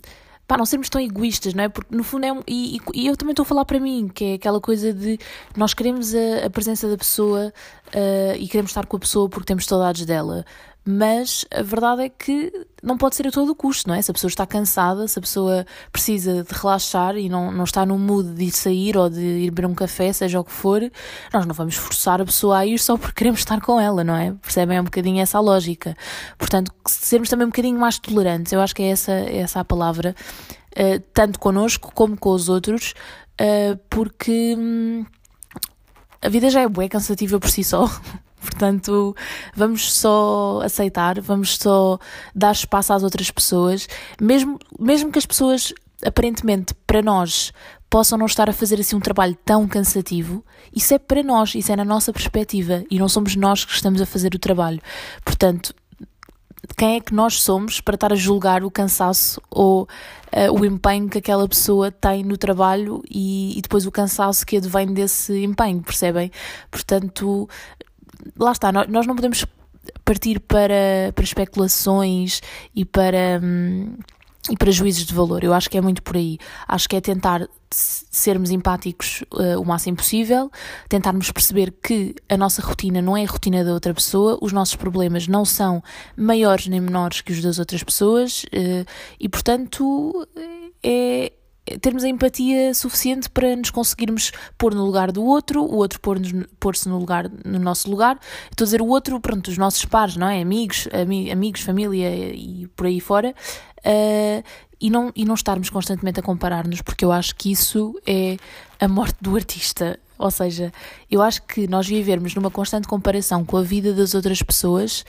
pá, 0.46 0.56
não 0.56 0.64
sermos 0.64 0.88
tão 0.88 1.00
egoístas, 1.00 1.54
não 1.54 1.64
é? 1.64 1.68
Porque 1.68 1.94
no 1.94 2.02
fundo 2.02 2.24
é 2.24 2.32
um, 2.32 2.40
e, 2.46 2.80
e, 2.94 3.06
eu 3.06 3.16
também 3.16 3.32
estou 3.32 3.42
a 3.42 3.46
falar 3.46 3.64
para 3.64 3.78
mim, 3.78 4.08
que 4.08 4.24
é 4.24 4.34
aquela 4.34 4.60
coisa 4.60 4.92
de 4.92 5.18
nós 5.56 5.74
queremos 5.74 6.14
a, 6.14 6.46
a 6.46 6.50
presença 6.50 6.88
da 6.88 6.96
pessoa 6.96 7.52
uh, 7.88 8.36
e 8.38 8.48
queremos 8.48 8.70
estar 8.70 8.86
com 8.86 8.96
a 8.96 9.00
pessoa 9.00 9.28
porque 9.28 9.46
temos 9.46 9.66
saudades 9.66 10.06
dela. 10.06 10.44
Mas 10.90 11.44
a 11.50 11.60
verdade 11.60 12.04
é 12.04 12.08
que 12.08 12.50
não 12.82 12.96
pode 12.96 13.14
ser 13.14 13.28
a 13.28 13.30
todo 13.30 13.54
custo, 13.54 13.86
não 13.90 13.94
é? 13.94 14.00
Se 14.00 14.10
a 14.10 14.14
pessoa 14.14 14.30
está 14.30 14.46
cansada, 14.46 15.06
se 15.06 15.18
a 15.18 15.20
pessoa 15.20 15.66
precisa 15.92 16.42
de 16.42 16.54
relaxar 16.54 17.14
e 17.18 17.28
não, 17.28 17.52
não 17.52 17.64
está 17.64 17.84
no 17.84 17.98
mood 17.98 18.32
de 18.32 18.44
ir 18.44 18.50
sair 18.52 18.96
ou 18.96 19.10
de 19.10 19.20
ir 19.20 19.50
beber 19.50 19.66
um 19.66 19.74
café, 19.74 20.10
seja 20.14 20.40
o 20.40 20.44
que 20.44 20.50
for, 20.50 20.80
nós 21.30 21.44
não 21.44 21.54
vamos 21.54 21.74
forçar 21.74 22.22
a 22.22 22.24
pessoa 22.24 22.56
a 22.56 22.64
ir 22.66 22.78
só 22.78 22.96
porque 22.96 23.12
queremos 23.16 23.40
estar 23.40 23.60
com 23.60 23.78
ela, 23.78 24.02
não 24.02 24.16
é? 24.16 24.32
Percebem? 24.40 24.78
É 24.78 24.80
um 24.80 24.84
bocadinho 24.84 25.20
essa 25.20 25.36
a 25.36 25.42
lógica. 25.42 25.94
Portanto, 26.38 26.72
sermos 26.86 27.28
também 27.28 27.44
um 27.44 27.50
bocadinho 27.50 27.78
mais 27.78 27.98
tolerantes, 27.98 28.54
eu 28.54 28.60
acho 28.62 28.74
que 28.74 28.82
é 28.82 28.88
essa, 28.88 29.12
essa 29.12 29.60
a 29.60 29.64
palavra, 29.66 30.16
uh, 30.72 31.00
tanto 31.12 31.38
connosco 31.38 31.92
como 31.94 32.16
com 32.16 32.30
os 32.30 32.48
outros, 32.48 32.94
uh, 33.38 33.78
porque. 33.90 34.56
Hum, 34.56 35.04
a 36.22 36.30
vida 36.30 36.48
já 36.48 36.62
é 36.62 36.68
bué 36.68 36.88
cansativa 36.88 37.38
por 37.38 37.50
si 37.50 37.62
só. 37.62 37.84
Portanto, 38.50 39.14
vamos 39.54 39.92
só 39.92 40.60
aceitar, 40.64 41.20
vamos 41.20 41.56
só 41.56 41.98
dar 42.34 42.52
espaço 42.52 42.92
às 42.92 43.02
outras 43.02 43.30
pessoas, 43.30 43.86
mesmo, 44.20 44.58
mesmo 44.78 45.12
que 45.12 45.18
as 45.18 45.26
pessoas, 45.26 45.72
aparentemente, 46.02 46.74
para 46.86 47.02
nós, 47.02 47.52
possam 47.90 48.18
não 48.18 48.26
estar 48.26 48.48
a 48.48 48.52
fazer 48.52 48.80
assim 48.80 48.96
um 48.96 49.00
trabalho 49.00 49.36
tão 49.44 49.68
cansativo, 49.68 50.44
isso 50.74 50.94
é 50.94 50.98
para 50.98 51.22
nós, 51.22 51.54
isso 51.54 51.70
é 51.70 51.76
na 51.76 51.84
nossa 51.84 52.12
perspectiva 52.12 52.84
e 52.90 52.98
não 52.98 53.08
somos 53.08 53.36
nós 53.36 53.64
que 53.64 53.72
estamos 53.72 54.00
a 54.00 54.06
fazer 54.06 54.34
o 54.34 54.38
trabalho. 54.38 54.80
Portanto, 55.24 55.74
quem 56.76 56.96
é 56.96 57.00
que 57.00 57.14
nós 57.14 57.40
somos 57.40 57.80
para 57.80 57.94
estar 57.94 58.12
a 58.12 58.16
julgar 58.16 58.64
o 58.64 58.70
cansaço 58.70 59.40
ou 59.50 59.82
uh, 59.82 60.60
o 60.60 60.64
empenho 60.64 61.08
que 61.08 61.18
aquela 61.18 61.48
pessoa 61.48 61.90
tem 61.90 62.22
no 62.22 62.36
trabalho 62.36 63.02
e, 63.10 63.58
e, 63.58 63.62
depois 63.62 63.86
o 63.86 63.92
cansaço 63.92 64.44
que 64.44 64.56
advém 64.56 64.92
desse 64.92 65.44
empenho, 65.44 65.82
percebem? 65.82 66.30
Portanto, 66.70 67.48
lá 68.36 68.52
está, 68.52 68.72
nós 68.72 69.06
não 69.06 69.14
podemos 69.14 69.44
partir 70.04 70.40
para, 70.40 71.12
para 71.14 71.24
especulações 71.24 72.40
e 72.74 72.84
para. 72.84 73.40
Hum, 73.42 73.96
e 74.50 74.56
para 74.56 74.70
juízes 74.70 75.04
de 75.04 75.12
valor. 75.12 75.44
Eu 75.44 75.52
acho 75.52 75.68
que 75.68 75.76
é 75.76 75.80
muito 75.80 76.02
por 76.02 76.16
aí. 76.16 76.38
Acho 76.66 76.88
que 76.88 76.96
é 76.96 77.00
tentar 77.02 77.46
sermos 77.70 78.50
empáticos 78.50 79.22
uh, 79.34 79.60
o 79.60 79.64
máximo 79.64 79.98
possível, 79.98 80.50
tentarmos 80.88 81.30
perceber 81.30 81.70
que 81.82 82.14
a 82.28 82.36
nossa 82.36 82.62
rotina 82.62 83.02
não 83.02 83.14
é 83.14 83.24
a 83.24 83.28
rotina 83.28 83.62
da 83.62 83.74
outra 83.74 83.92
pessoa, 83.92 84.38
os 84.40 84.50
nossos 84.50 84.74
problemas 84.74 85.28
não 85.28 85.44
são 85.44 85.82
maiores 86.16 86.66
nem 86.66 86.80
menores 86.80 87.20
que 87.20 87.30
os 87.30 87.42
das 87.42 87.58
outras 87.58 87.82
pessoas 87.82 88.44
uh, 88.44 88.86
e, 89.20 89.28
portanto, 89.28 90.26
é, 90.82 91.32
termos 91.80 92.04
a 92.04 92.08
empatia 92.08 92.72
suficiente 92.74 93.28
para 93.28 93.54
nos 93.56 93.70
conseguirmos 93.70 94.32
pôr 94.56 94.74
no 94.74 94.84
lugar 94.84 95.12
do 95.12 95.24
outro, 95.24 95.62
o 95.62 95.76
outro 95.76 96.00
pôr-se 96.00 96.88
no 96.88 96.98
lugar 96.98 97.30
no 97.44 97.58
nosso 97.58 97.90
lugar. 97.90 98.18
Estou 98.50 98.64
a 98.64 98.66
dizer 98.66 98.82
o 98.82 98.86
outro, 98.86 99.20
pronto, 99.20 99.48
os 99.48 99.58
nossos 99.58 99.84
pares, 99.84 100.16
não 100.16 100.28
é? 100.28 100.40
Amigos, 100.40 100.88
ami 100.92 101.30
amigos, 101.30 101.60
família 101.62 102.08
e 102.34 102.66
por 102.76 102.86
aí 102.86 103.00
fora. 103.00 103.34
Uh, 103.78 104.42
e 104.80 104.90
não, 104.90 105.12
e 105.14 105.24
não 105.24 105.34
estarmos 105.34 105.70
constantemente 105.70 106.20
a 106.20 106.22
comparar-nos, 106.22 106.82
porque 106.82 107.04
eu 107.04 107.10
acho 107.10 107.34
que 107.34 107.50
isso 107.50 108.00
é 108.06 108.36
a 108.78 108.86
morte 108.86 109.16
do 109.20 109.34
artista. 109.34 109.98
Ou 110.16 110.30
seja, 110.30 110.72
eu 111.10 111.22
acho 111.22 111.42
que 111.42 111.66
nós 111.68 111.86
vivermos 111.86 112.34
numa 112.34 112.50
constante 112.50 112.88
comparação 112.88 113.44
com 113.44 113.56
a 113.56 113.62
vida 113.62 113.92
das 113.92 114.14
outras 114.14 114.42
pessoas 114.42 115.04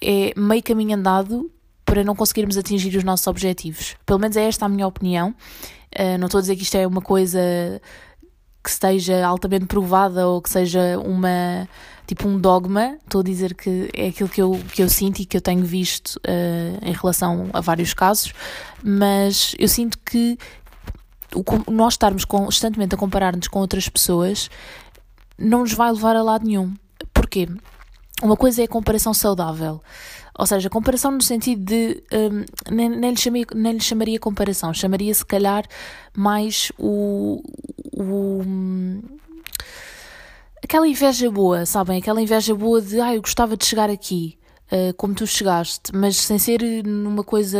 é 0.00 0.32
meio 0.36 0.62
caminho 0.62 0.96
andado 0.96 1.50
para 1.84 2.02
não 2.02 2.14
conseguirmos 2.14 2.58
atingir 2.58 2.96
os 2.96 3.04
nossos 3.04 3.26
objetivos. 3.26 3.96
Pelo 4.04 4.18
menos 4.18 4.36
é 4.36 4.44
esta 4.44 4.66
a 4.66 4.68
minha 4.68 4.86
opinião. 4.86 5.34
Uh, 5.98 6.18
não 6.18 6.26
estou 6.26 6.38
a 6.38 6.40
dizer 6.42 6.56
que 6.56 6.62
isto 6.62 6.76
é 6.76 6.86
uma 6.86 7.00
coisa 7.00 7.40
que 8.62 8.70
esteja 8.70 9.24
altamente 9.24 9.66
provada 9.66 10.26
ou 10.26 10.42
que 10.42 10.50
seja 10.50 10.98
uma 10.98 11.68
tipo 12.06 12.28
um 12.28 12.38
dogma. 12.38 12.98
Estou 13.04 13.20
a 13.20 13.24
dizer 13.24 13.54
que 13.54 13.88
é 13.94 14.08
aquilo 14.08 14.28
que 14.28 14.42
eu, 14.42 14.60
que 14.72 14.82
eu 14.82 14.88
sinto 14.88 15.20
e 15.20 15.24
que 15.24 15.36
eu 15.36 15.40
tenho 15.40 15.64
visto 15.64 16.16
uh, 16.16 16.84
em 16.84 16.92
relação 16.92 17.48
a 17.52 17.60
vários 17.60 17.94
casos, 17.94 18.32
mas 18.82 19.54
eu 19.58 19.68
sinto 19.68 19.98
que 19.98 20.38
o, 21.34 21.70
nós 21.70 21.94
estarmos 21.94 22.24
constantemente 22.24 22.94
a 22.94 22.98
comparar-nos 22.98 23.48
com 23.48 23.58
outras 23.60 23.88
pessoas 23.88 24.48
não 25.38 25.60
nos 25.60 25.72
vai 25.72 25.90
levar 25.92 26.16
a 26.16 26.22
lado 26.22 26.44
nenhum. 26.46 26.74
Porquê? 27.12 27.48
Uma 28.22 28.36
coisa 28.36 28.62
é 28.62 28.64
a 28.64 28.68
comparação 28.68 29.12
saudável. 29.12 29.80
Ou 30.38 30.46
seja, 30.46 30.68
comparação 30.70 31.12
no 31.12 31.22
sentido 31.22 31.64
de. 31.64 32.02
Um, 32.12 32.74
nem, 32.74 32.88
nem, 32.88 33.10
lhe 33.10 33.16
chamaria, 33.16 33.46
nem 33.54 33.72
lhe 33.72 33.80
chamaria 33.80 34.18
comparação, 34.18 34.72
chamaria 34.72 35.12
se 35.14 35.24
calhar 35.24 35.64
mais 36.14 36.70
o. 36.78 37.42
o 37.94 38.42
aquela 40.62 40.86
inveja 40.86 41.30
boa, 41.30 41.64
sabem? 41.64 41.98
Aquela 41.98 42.20
inveja 42.20 42.54
boa 42.54 42.82
de. 42.82 43.00
Ah, 43.00 43.14
eu 43.14 43.20
gostava 43.22 43.56
de 43.56 43.64
chegar 43.64 43.88
aqui, 43.88 44.38
uh, 44.70 44.92
como 44.94 45.14
tu 45.14 45.26
chegaste, 45.26 45.90
mas 45.94 46.16
sem 46.16 46.38
ser 46.38 46.60
numa 46.84 47.24
coisa 47.24 47.58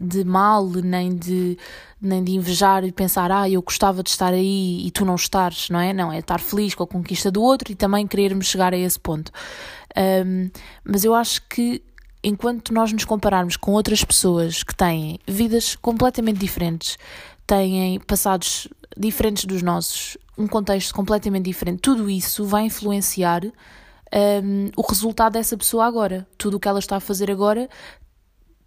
de 0.00 0.24
mal, 0.24 0.66
nem 0.66 1.14
de, 1.14 1.56
nem 2.00 2.22
de 2.22 2.32
invejar 2.32 2.84
e 2.84 2.92
pensar, 2.92 3.30
ah, 3.30 3.48
eu 3.48 3.62
gostava 3.62 4.02
de 4.02 4.10
estar 4.10 4.32
aí 4.32 4.86
e 4.86 4.90
tu 4.90 5.04
não 5.04 5.14
estares, 5.14 5.70
não 5.70 5.80
é? 5.80 5.92
Não, 5.92 6.12
é 6.12 6.18
estar 6.18 6.40
feliz 6.40 6.74
com 6.74 6.82
a 6.82 6.86
conquista 6.86 7.30
do 7.30 7.42
outro 7.42 7.70
e 7.70 7.74
também 7.74 8.06
querermos 8.06 8.46
chegar 8.46 8.74
a 8.74 8.76
esse 8.76 8.98
ponto. 8.98 9.30
Um, 9.96 10.50
mas 10.84 11.04
eu 11.04 11.14
acho 11.14 11.42
que 11.48 11.82
enquanto 12.22 12.72
nós 12.72 12.92
nos 12.92 13.04
compararmos 13.04 13.56
com 13.56 13.72
outras 13.72 14.02
pessoas 14.02 14.62
que 14.62 14.74
têm 14.74 15.18
vidas 15.26 15.76
completamente 15.76 16.38
diferentes, 16.38 16.98
têm 17.46 18.00
passados 18.00 18.66
diferentes 18.96 19.44
dos 19.44 19.62
nossos, 19.62 20.16
um 20.36 20.46
contexto 20.46 20.94
completamente 20.94 21.44
diferente, 21.44 21.80
tudo 21.80 22.10
isso 22.10 22.44
vai 22.44 22.64
influenciar 22.64 23.44
um, 23.44 24.70
o 24.76 24.82
resultado 24.82 25.34
dessa 25.34 25.56
pessoa 25.56 25.84
agora. 25.84 26.26
Tudo 26.38 26.56
o 26.56 26.60
que 26.60 26.68
ela 26.68 26.78
está 26.78 26.96
a 26.96 27.00
fazer 27.00 27.30
agora 27.30 27.68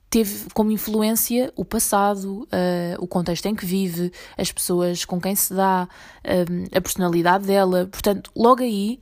teve 0.10 0.48
como 0.54 0.72
influência 0.72 1.52
o 1.56 1.66
passado, 1.66 2.44
uh, 2.44 2.96
o 3.00 3.08
contexto 3.08 3.46
em 3.46 3.56
que 3.56 3.66
vive, 3.66 4.12
as 4.38 4.52
pessoas 4.52 5.06
com 5.06 5.20
quem 5.20 5.36
se 5.36 5.54
dá, 5.54 5.88
um, 6.26 6.78
a 6.78 6.82
personalidade 6.82 7.46
dela. 7.46 7.88
Portanto, 7.92 8.32
logo 8.36 8.62
aí 8.62 9.00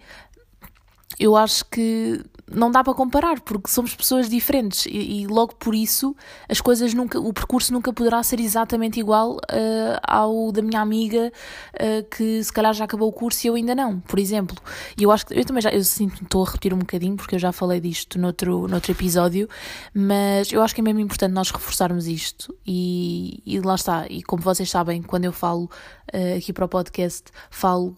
eu 1.19 1.35
acho 1.35 1.65
que 1.65 2.23
não 2.51 2.69
dá 2.69 2.83
para 2.83 2.93
comparar 2.93 3.39
porque 3.41 3.69
somos 3.69 3.95
pessoas 3.95 4.29
diferentes 4.29 4.85
e, 4.85 5.21
e, 5.21 5.27
logo 5.27 5.55
por 5.55 5.73
isso 5.73 6.15
as 6.47 6.61
coisas 6.61 6.93
nunca 6.93 7.19
o 7.19 7.33
percurso 7.33 7.73
nunca 7.73 7.91
poderá 7.91 8.21
ser 8.21 8.39
exatamente 8.39 8.99
igual 8.99 9.35
uh, 9.37 9.99
ao 10.03 10.51
da 10.51 10.61
minha 10.61 10.79
amiga 10.79 11.31
uh, 11.73 12.09
que 12.09 12.43
se 12.43 12.53
calhar 12.53 12.73
já 12.73 12.85
acabou 12.85 13.09
o 13.09 13.13
curso 13.13 13.45
e 13.45 13.49
eu 13.49 13.55
ainda 13.55 13.73
não 13.73 13.99
por 13.99 14.19
exemplo. 14.19 14.57
E 14.97 15.03
eu 15.03 15.11
acho 15.11 15.25
que 15.25 15.33
eu 15.33 15.43
também 15.43 15.61
já 15.61 15.69
eu 15.71 15.83
sinto 15.83 16.23
estou 16.23 16.43
a 16.43 16.45
repetir 16.45 16.73
um 16.73 16.79
bocadinho 16.79 17.15
porque 17.15 17.35
eu 17.35 17.39
já 17.39 17.51
falei 17.51 17.79
disto 17.79 18.19
noutro, 18.19 18.67
noutro 18.67 18.91
episódio 18.91 19.49
mas 19.93 20.51
eu 20.51 20.61
acho 20.61 20.75
que 20.75 20.81
é 20.81 20.83
mesmo 20.83 20.99
importante 20.99 21.31
nós 21.31 21.49
reforçarmos 21.49 22.07
isto 22.07 22.55
e, 22.65 23.41
e 23.45 23.59
lá 23.59 23.75
está. 23.75 24.05
E 24.07 24.21
como 24.21 24.43
vocês 24.43 24.69
sabem 24.69 25.01
quando 25.01 25.25
eu 25.25 25.31
falo 25.31 25.65
uh, 26.13 26.37
aqui 26.37 26.53
para 26.53 26.65
o 26.65 26.69
podcast 26.69 27.31
falo 27.49 27.95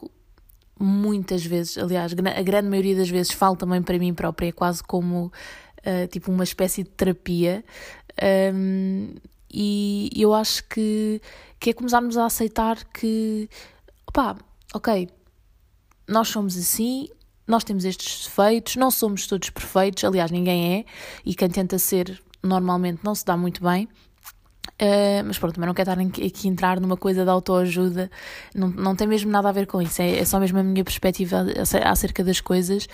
muitas 0.79 1.45
vezes, 1.45 1.77
aliás, 1.77 2.13
a 2.13 2.41
grande 2.41 2.69
maioria 2.69 2.95
das 2.95 3.09
vezes 3.09 3.31
falo 3.31 3.55
também 3.55 3.81
para 3.81 3.97
mim 3.97 4.13
própria, 4.13 4.47
é 4.47 4.51
quase 4.51 4.83
como 4.83 5.25
uh, 5.25 6.07
tipo 6.11 6.31
uma 6.31 6.43
espécie 6.43 6.83
de 6.83 6.89
terapia. 6.89 7.63
Um, 8.53 9.15
e 9.51 10.09
eu 10.15 10.33
acho 10.33 10.63
que, 10.65 11.21
que 11.59 11.69
é 11.69 11.73
começarmos 11.73 12.17
a 12.17 12.25
aceitar 12.25 12.83
que, 12.85 13.49
opá, 14.07 14.35
ok, 14.73 15.09
nós 16.07 16.27
somos 16.27 16.57
assim, 16.57 17.07
nós 17.47 17.63
temos 17.63 17.85
estes 17.85 18.25
defeitos, 18.25 18.75
não 18.75 18.91
somos 18.91 19.25
todos 19.25 19.49
perfeitos, 19.49 20.03
aliás, 20.03 20.31
ninguém 20.31 20.79
é, 20.79 20.85
e 21.25 21.33
quem 21.33 21.49
tenta 21.49 21.79
ser 21.79 22.21
normalmente 22.43 23.01
não 23.03 23.15
se 23.15 23.25
dá 23.25 23.37
muito 23.37 23.63
bem. 23.63 23.87
Uh, 24.73 25.25
mas 25.25 25.39
pronto, 25.39 25.55
também 25.55 25.67
não 25.67 25.73
quero 25.73 25.91
estar 25.91 26.25
aqui 26.25 26.47
entrar 26.47 26.79
numa 26.79 26.97
coisa 26.97 27.23
de 27.23 27.29
autoajuda, 27.29 28.11
não, 28.53 28.69
não 28.69 28.95
tem 28.95 29.07
mesmo 29.07 29.31
nada 29.31 29.49
a 29.49 29.51
ver 29.51 29.65
com 29.65 29.81
isso, 29.81 30.01
é, 30.01 30.19
é 30.19 30.25
só 30.25 30.39
mesmo 30.39 30.59
a 30.59 30.63
minha 30.63 30.83
perspectiva 30.83 31.45
acerca 31.83 32.23
das 32.23 32.39
coisas. 32.39 32.87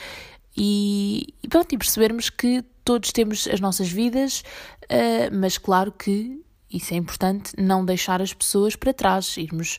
E, 0.56 1.34
e 1.42 1.48
pronto, 1.48 1.74
e 1.74 1.78
percebermos 1.78 2.30
que 2.30 2.64
todos 2.86 3.12
temos 3.12 3.48
as 3.48 3.60
nossas 3.60 3.90
vidas, 3.90 4.44
uh, 4.84 5.36
mas 5.36 5.58
claro 5.58 5.92
que 5.92 6.42
isso 6.72 6.94
é 6.94 6.98
importante, 6.98 7.54
não 7.58 7.86
deixar 7.86 8.22
as 8.22 8.34
pessoas 8.34 8.76
para 8.76 8.94
trás, 8.94 9.36
irmos 9.38 9.78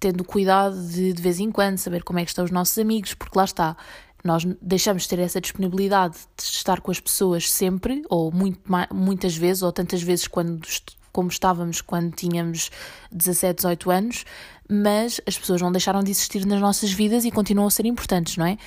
tendo 0.00 0.24
cuidado 0.24 0.80
de 0.88 1.12
de 1.12 1.20
vez 1.20 1.40
em 1.40 1.50
quando 1.50 1.78
saber 1.78 2.02
como 2.04 2.18
é 2.18 2.24
que 2.24 2.30
estão 2.30 2.44
os 2.44 2.50
nossos 2.50 2.78
amigos, 2.78 3.14
porque 3.14 3.36
lá 3.36 3.44
está, 3.44 3.76
nós 4.24 4.44
deixamos 4.60 5.04
de 5.04 5.08
ter 5.08 5.18
essa 5.20 5.40
disponibilidade 5.40 6.16
de 6.36 6.42
estar 6.42 6.80
com 6.80 6.90
as 6.90 7.00
pessoas 7.00 7.50
sempre, 7.50 8.02
ou 8.08 8.32
muito, 8.32 8.60
muitas 8.92 9.36
vezes, 9.36 9.62
ou 9.62 9.72
tantas 9.72 10.02
vezes 10.02 10.26
quando 10.26 10.66
como 11.12 11.28
estávamos 11.28 11.80
quando 11.80 12.14
tínhamos 12.14 12.70
17, 13.12 13.56
18 13.56 13.90
anos, 13.90 14.24
mas 14.70 15.20
as 15.26 15.38
pessoas 15.38 15.62
não 15.62 15.72
deixaram 15.72 16.02
de 16.02 16.10
existir 16.10 16.44
nas 16.44 16.60
nossas 16.60 16.92
vidas 16.92 17.24
e 17.24 17.30
continuam 17.30 17.66
a 17.66 17.70
ser 17.70 17.86
importantes, 17.86 18.36
não 18.36 18.44
é? 18.44 18.58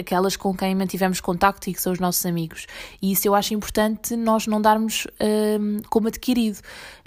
Aquelas 0.00 0.36
com 0.36 0.52
quem 0.54 0.74
mantivemos 0.74 1.20
contacto 1.20 1.70
e 1.70 1.74
que 1.74 1.80
são 1.80 1.92
os 1.92 2.00
nossos 2.00 2.26
amigos. 2.26 2.66
E 3.00 3.12
isso 3.12 3.28
eu 3.28 3.34
acho 3.34 3.54
importante 3.54 4.16
nós 4.16 4.48
não 4.48 4.60
darmos 4.60 5.06
hum, 5.60 5.78
como 5.88 6.08
adquirido, 6.08 6.58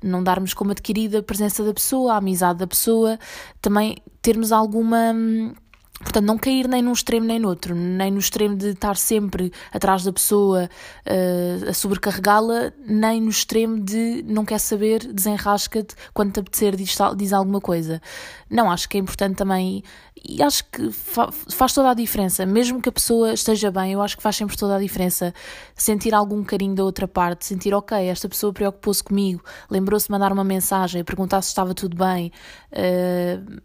não 0.01 0.23
darmos 0.23 0.53
como 0.53 0.71
adquirida 0.71 1.19
a 1.19 1.23
presença 1.23 1.63
da 1.63 1.73
pessoa, 1.73 2.13
a 2.13 2.17
amizade 2.17 2.59
da 2.59 2.67
pessoa, 2.67 3.19
também 3.61 3.97
termos 4.21 4.51
alguma. 4.51 5.11
Hum, 5.13 5.53
Portanto, 5.99 6.25
não 6.25 6.37
cair 6.37 6.67
nem 6.67 6.81
num 6.81 6.91
extremo 6.91 7.25
nem 7.25 7.39
no 7.39 7.49
outro, 7.49 7.73
nem 7.73 8.11
no 8.11 8.19
extremo 8.19 8.55
de 8.55 8.69
estar 8.69 8.95
sempre 8.95 9.51
atrás 9.71 10.03
da 10.03 10.13
pessoa 10.13 10.69
uh, 11.07 11.69
a 11.69 11.73
sobrecarregá-la, 11.73 12.71
nem 12.85 13.19
no 13.19 13.29
extremo 13.29 13.79
de 13.79 14.23
não 14.27 14.45
quer 14.45 14.59
saber, 14.59 15.11
desenrasca-te 15.11 15.95
quando 16.13 16.33
te 16.33 16.39
apetecer, 16.39 16.75
diz, 16.75 16.95
diz 17.15 17.33
alguma 17.33 17.59
coisa. 17.59 17.99
Não, 18.47 18.69
acho 18.69 18.87
que 18.87 18.97
é 18.97 18.99
importante 18.99 19.37
também, 19.37 19.83
e 20.23 20.41
acho 20.43 20.65
que 20.65 20.91
fa 20.91 21.31
faz 21.31 21.73
toda 21.73 21.89
a 21.89 21.93
diferença, 21.95 22.45
mesmo 22.45 22.79
que 22.79 22.89
a 22.89 22.91
pessoa 22.91 23.33
esteja 23.33 23.71
bem, 23.71 23.93
eu 23.93 24.01
acho 24.01 24.15
que 24.15 24.23
faz 24.23 24.35
sempre 24.35 24.55
toda 24.55 24.75
a 24.75 24.79
diferença 24.79 25.33
sentir 25.75 26.13
algum 26.13 26.43
carinho 26.43 26.75
da 26.75 26.83
outra 26.83 27.07
parte, 27.07 27.43
sentir, 27.43 27.73
ok, 27.73 27.97
esta 28.07 28.29
pessoa 28.29 28.53
preocupou-se 28.53 29.03
comigo, 29.03 29.43
lembrou-se 29.67 30.05
de 30.05 30.11
mandar 30.11 30.31
uma 30.31 30.43
mensagem, 30.43 31.03
perguntar 31.03 31.41
se 31.41 31.49
estava 31.49 31.73
tudo 31.73 31.97
bem. 31.97 32.31
Uh, 32.71 33.61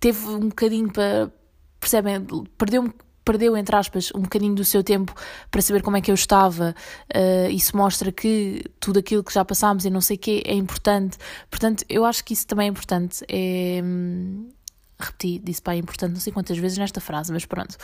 teve 0.00 0.26
um 0.28 0.48
bocadinho 0.48 0.90
para 0.90 1.30
percebem? 1.80 2.24
Perdeu 2.56 2.92
perdeu, 3.28 3.54
entre 3.58 3.76
aspas, 3.76 4.10
um 4.14 4.22
bocadinho 4.22 4.54
do 4.54 4.64
seu 4.64 4.82
tempo 4.82 5.14
para 5.50 5.60
saber 5.60 5.82
como 5.82 5.98
é 5.98 6.00
que 6.00 6.10
eu 6.10 6.14
estava. 6.14 6.74
Uh, 7.14 7.50
isso 7.50 7.76
mostra 7.76 8.10
que 8.10 8.64
tudo 8.80 9.00
aquilo 9.00 9.22
que 9.22 9.34
já 9.34 9.44
passámos 9.44 9.84
e 9.84 9.90
não 9.90 10.00
sei 10.00 10.16
o 10.16 10.18
quê 10.18 10.42
é 10.46 10.54
importante. 10.54 11.18
Portanto, 11.50 11.84
eu 11.90 12.06
acho 12.06 12.24
que 12.24 12.32
isso 12.32 12.46
também 12.46 12.68
é 12.68 12.70
importante. 12.70 13.22
É, 13.28 13.82
hum, 13.84 14.48
repeti, 14.98 15.38
disse 15.38 15.60
pá, 15.60 15.74
é 15.74 15.76
importante 15.76 16.12
não 16.12 16.20
sei 16.20 16.32
quantas 16.32 16.56
vezes 16.56 16.78
nesta 16.78 17.02
frase, 17.02 17.30
mas 17.30 17.44
pronto. 17.44 17.74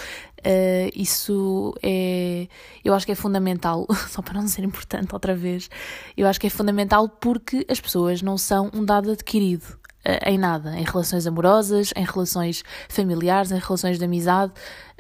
Uh, 0.41 0.91
isso 0.95 1.75
é. 1.83 2.49
Eu 2.83 2.95
acho 2.95 3.05
que 3.05 3.13
é 3.13 3.15
fundamental, 3.15 3.87
só 4.09 4.23
para 4.23 4.41
não 4.41 4.49
ser 4.49 4.65
importante 4.65 5.13
outra 5.13 5.35
vez, 5.35 5.69
eu 6.17 6.27
acho 6.27 6.41
que 6.41 6.47
é 6.47 6.51
fundamental 6.51 7.07
porque 7.07 7.67
as 7.69 7.81
pessoas 7.81 8.23
não 8.23 8.39
são 8.39 8.71
um 8.73 8.83
dado 8.83 9.11
adquirido. 9.11 9.84
Eh, 10.05 10.33
em 10.33 10.39
nada, 10.39 10.79
em 10.79 10.85
relações 10.85 11.27
amorosas, 11.27 11.93
em 11.97 12.05
relações 12.05 12.63
familiares, 12.89 13.51
em 13.51 13.59
relações 13.59 13.99
de 13.99 14.05
amizade. 14.05 14.53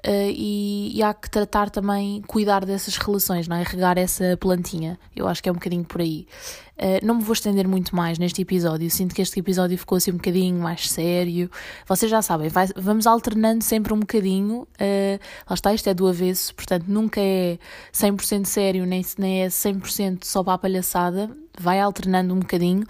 Uh, 0.06 0.28
e, 0.28 0.98
e, 0.98 1.02
há 1.02 1.14
que 1.14 1.30
tratar 1.30 1.70
também, 1.70 2.20
cuidar 2.26 2.66
dessas 2.66 2.98
relações, 2.98 3.48
não 3.48 3.56
é? 3.56 3.62
Regar 3.62 3.96
essa 3.96 4.36
plantinha. 4.38 4.98
Eu 5.16 5.26
acho 5.26 5.42
que 5.42 5.48
é 5.48 5.52
um 5.52 5.54
bocadinho 5.54 5.82
por 5.82 6.02
aí. 6.02 6.26
Uh, 6.76 7.00
não 7.02 7.14
me 7.14 7.22
vou 7.22 7.32
estender 7.32 7.66
muito 7.66 7.96
mais 7.96 8.18
neste 8.18 8.42
episódio. 8.42 8.90
Sinto 8.90 9.14
que 9.14 9.22
este 9.22 9.40
episódio 9.40 9.78
ficou 9.78 9.96
assim 9.96 10.10
um 10.10 10.16
bocadinho 10.16 10.60
mais 10.60 10.90
sério. 10.90 11.50
Vocês 11.88 12.10
já 12.10 12.20
sabem, 12.20 12.50
vai, 12.50 12.68
vamos 12.76 13.06
alternando 13.06 13.64
sempre 13.64 13.94
um 13.94 14.00
bocadinho. 14.00 14.68
Uh, 14.78 15.18
lá 15.48 15.54
está, 15.54 15.72
isto 15.72 15.88
é 15.88 15.94
do 15.94 16.06
avesso, 16.06 16.54
portanto 16.54 16.84
nunca 16.86 17.20
é 17.22 17.58
100% 17.90 18.44
sério, 18.44 18.84
nem, 18.84 19.02
nem 19.16 19.44
é 19.44 19.46
100% 19.46 20.24
só 20.24 20.44
para 20.44 20.52
a 20.52 20.58
palhaçada. 20.58 21.30
Vai 21.58 21.80
alternando 21.80 22.34
um 22.34 22.40
bocadinho. 22.40 22.84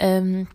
Um, 0.00 0.46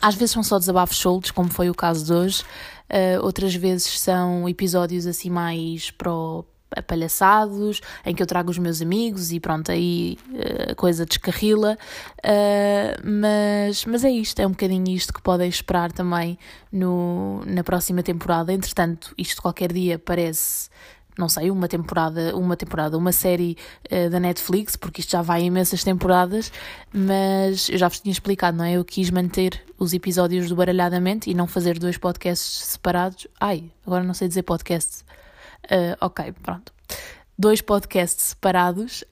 às 0.00 0.14
vezes 0.14 0.32
são 0.32 0.42
só 0.42 0.58
desabafos 0.58 0.96
soltos, 0.96 1.30
como 1.30 1.50
foi 1.50 1.70
o 1.70 1.74
caso 1.74 2.04
de 2.04 2.12
hoje, 2.12 2.42
uh, 2.42 3.24
outras 3.24 3.54
vezes 3.54 4.00
são 4.00 4.48
episódios 4.48 5.06
assim 5.06 5.30
mais 5.30 5.90
pro 5.90 6.44
apalhaçados, 6.76 7.80
em 8.06 8.14
que 8.14 8.22
eu 8.22 8.26
trago 8.26 8.50
os 8.50 8.58
meus 8.58 8.80
amigos 8.80 9.32
e 9.32 9.40
pronto, 9.40 9.72
aí 9.72 10.16
uh, 10.30 10.72
a 10.72 10.74
coisa 10.74 11.04
descarrila. 11.04 11.76
Uh, 12.18 13.00
mas, 13.04 13.84
mas 13.84 14.04
é 14.04 14.10
isto, 14.10 14.40
é 14.40 14.46
um 14.46 14.50
bocadinho 14.50 14.88
isto 14.88 15.12
que 15.12 15.20
podem 15.20 15.48
esperar 15.48 15.92
também 15.92 16.38
no, 16.72 17.42
na 17.44 17.64
próxima 17.64 18.02
temporada. 18.02 18.52
Entretanto, 18.52 19.12
isto 19.18 19.42
qualquer 19.42 19.72
dia 19.72 19.98
parece 19.98 20.70
não 21.20 21.28
sei, 21.28 21.50
uma 21.50 21.68
temporada, 21.68 22.36
uma 22.36 22.56
temporada, 22.56 22.96
uma 22.96 23.12
série 23.12 23.56
uh, 23.92 24.10
da 24.10 24.18
Netflix, 24.18 24.74
porque 24.74 25.00
isto 25.00 25.10
já 25.10 25.22
vai 25.22 25.42
imensas 25.42 25.84
temporadas, 25.84 26.50
mas 26.92 27.68
eu 27.68 27.78
já 27.78 27.86
vos 27.86 28.00
tinha 28.00 28.12
explicado, 28.12 28.56
não 28.56 28.64
é? 28.64 28.72
Eu 28.72 28.84
quis 28.84 29.10
manter 29.10 29.62
os 29.78 29.92
episódios 29.92 30.48
do 30.48 30.56
Baralhadamente 30.56 31.30
e 31.30 31.34
não 31.34 31.46
fazer 31.46 31.78
dois 31.78 31.96
podcasts 31.96 32.66
separados. 32.66 33.28
Ai, 33.38 33.70
agora 33.86 34.02
não 34.02 34.14
sei 34.14 34.26
dizer 34.26 34.42
podcast. 34.42 35.04
Uh, 35.66 35.94
ok, 36.00 36.32
pronto 36.42 36.72
dois 37.40 37.62
podcasts 37.62 38.26
separados 38.26 39.02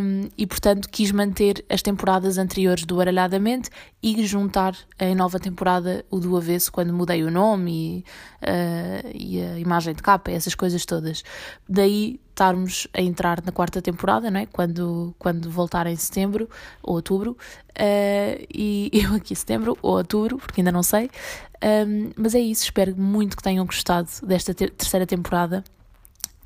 um, 0.00 0.28
e, 0.38 0.46
portanto, 0.46 0.88
quis 0.88 1.10
manter 1.10 1.64
as 1.68 1.82
temporadas 1.82 2.38
anteriores 2.38 2.84
do 2.84 3.00
Aralhadamente 3.00 3.70
e 4.00 4.24
juntar 4.24 4.76
em 5.00 5.16
nova 5.16 5.40
temporada 5.40 6.04
o 6.08 6.20
do 6.20 6.36
Avesso, 6.36 6.70
quando 6.70 6.92
mudei 6.92 7.24
o 7.24 7.30
nome 7.30 8.04
e, 8.40 8.46
uh, 8.46 9.10
e 9.12 9.42
a 9.42 9.58
imagem 9.58 9.94
de 9.94 10.00
capa, 10.00 10.30
essas 10.30 10.54
coisas 10.54 10.86
todas. 10.86 11.24
Daí 11.68 12.20
estarmos 12.30 12.86
a 12.94 13.00
entrar 13.00 13.42
na 13.44 13.50
quarta 13.50 13.82
temporada, 13.82 14.30
não 14.30 14.38
é? 14.38 14.46
quando, 14.46 15.12
quando 15.18 15.50
voltar 15.50 15.88
em 15.88 15.96
setembro 15.96 16.48
ou 16.84 16.94
outubro, 16.94 17.32
uh, 17.32 18.46
e 18.54 18.90
eu 18.94 19.12
aqui 19.14 19.34
setembro 19.34 19.76
ou 19.82 19.96
outubro, 19.96 20.38
porque 20.38 20.60
ainda 20.60 20.70
não 20.70 20.84
sei. 20.84 21.10
Um, 21.64 22.12
mas 22.16 22.36
é 22.36 22.38
isso, 22.38 22.62
espero 22.62 22.96
muito 22.96 23.36
que 23.36 23.42
tenham 23.42 23.66
gostado 23.66 24.08
desta 24.22 24.54
te 24.54 24.68
terceira 24.68 25.04
temporada. 25.04 25.64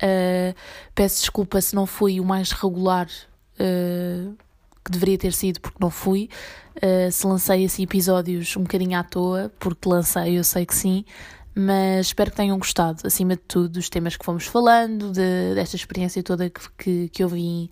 Uh, 0.01 0.55
peço 0.95 1.19
desculpa 1.19 1.61
se 1.61 1.75
não 1.75 1.85
fui 1.85 2.19
o 2.19 2.25
mais 2.25 2.51
regular 2.51 3.07
uh, 3.07 4.35
que 4.83 4.91
deveria 4.91 5.17
ter 5.17 5.33
sido, 5.33 5.59
porque 5.61 5.77
não 5.79 5.91
fui. 5.91 6.29
Uh, 6.75 7.11
se 7.11 7.27
lancei 7.27 7.65
assim 7.65 7.83
episódios 7.83 8.55
um 8.57 8.63
bocadinho 8.63 8.97
à 8.97 9.03
toa, 9.03 9.51
porque 9.59 9.87
lancei, 9.87 10.37
eu 10.37 10.43
sei 10.43 10.65
que 10.65 10.73
sim. 10.73 11.05
Mas 11.53 12.07
espero 12.07 12.31
que 12.31 12.37
tenham 12.37 12.57
gostado, 12.57 13.05
acima 13.05 13.35
de 13.35 13.41
tudo, 13.41 13.69
dos 13.69 13.89
temas 13.89 14.15
que 14.15 14.23
fomos 14.23 14.45
falando, 14.45 15.11
de, 15.11 15.53
desta 15.53 15.75
experiência 15.75 16.23
toda 16.23 16.49
que, 16.49 16.61
que, 16.77 17.09
que 17.09 17.23
eu 17.23 17.27
vim 17.27 17.69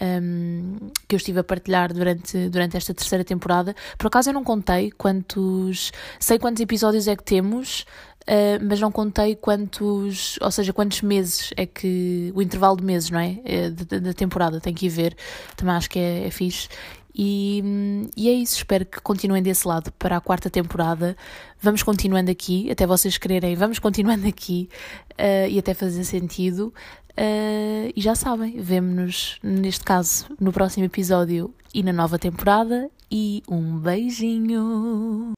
um, 0.00 0.90
que 1.08 1.14
eu 1.14 1.16
estive 1.16 1.40
a 1.40 1.44
partilhar 1.44 1.92
durante, 1.92 2.48
durante 2.48 2.76
esta 2.76 2.94
terceira 2.94 3.24
temporada. 3.24 3.74
Por 3.98 4.06
acaso 4.06 4.30
eu 4.30 4.34
não 4.34 4.44
contei 4.44 4.90
quantos. 4.90 5.92
Sei 6.20 6.38
quantos 6.38 6.60
episódios 6.60 7.08
é 7.08 7.16
que 7.16 7.24
temos, 7.24 7.84
Uh, 8.28 8.58
mas 8.60 8.80
não 8.80 8.90
contei 8.90 9.36
quantos, 9.36 10.36
ou 10.42 10.50
seja, 10.50 10.72
quantos 10.72 11.00
meses 11.00 11.52
é 11.56 11.64
que, 11.64 12.32
o 12.34 12.42
intervalo 12.42 12.76
de 12.76 12.82
meses, 12.82 13.08
não 13.08 13.20
é? 13.20 13.38
é 13.44 13.70
da, 13.70 14.12
temporada, 14.12 14.60
tem 14.60 14.74
que 14.74 14.86
ir 14.86 14.88
ver, 14.88 15.16
também 15.54 15.76
acho 15.76 15.88
que 15.88 15.96
é, 15.96 16.26
é 16.26 16.30
fixe. 16.32 16.68
E, 17.18 18.10
e 18.14 18.28
é 18.28 18.32
isso, 18.32 18.56
espero 18.56 18.84
que 18.84 19.00
continuem 19.00 19.42
desse 19.42 19.66
lado 19.66 19.90
para 19.92 20.18
a 20.18 20.20
quarta 20.20 20.50
temporada. 20.50 21.16
Vamos 21.62 21.82
continuando 21.82 22.30
aqui, 22.30 22.70
até 22.70 22.86
vocês 22.86 23.16
quererem, 23.16 23.56
vamos 23.56 23.78
continuando 23.78 24.28
aqui 24.28 24.68
uh, 25.12 25.48
e 25.48 25.58
até 25.58 25.72
fazer 25.72 26.04
sentido. 26.04 26.74
Uh, 27.12 27.90
e 27.96 28.00
já 28.02 28.14
sabem, 28.14 28.60
vemo-nos 28.60 29.38
neste 29.42 29.82
caso 29.82 30.26
no 30.38 30.52
próximo 30.52 30.84
episódio 30.84 31.54
e 31.72 31.82
na 31.82 31.92
nova 31.92 32.18
temporada. 32.18 32.90
E 33.10 33.42
um 33.48 33.78
beijinho! 33.78 35.32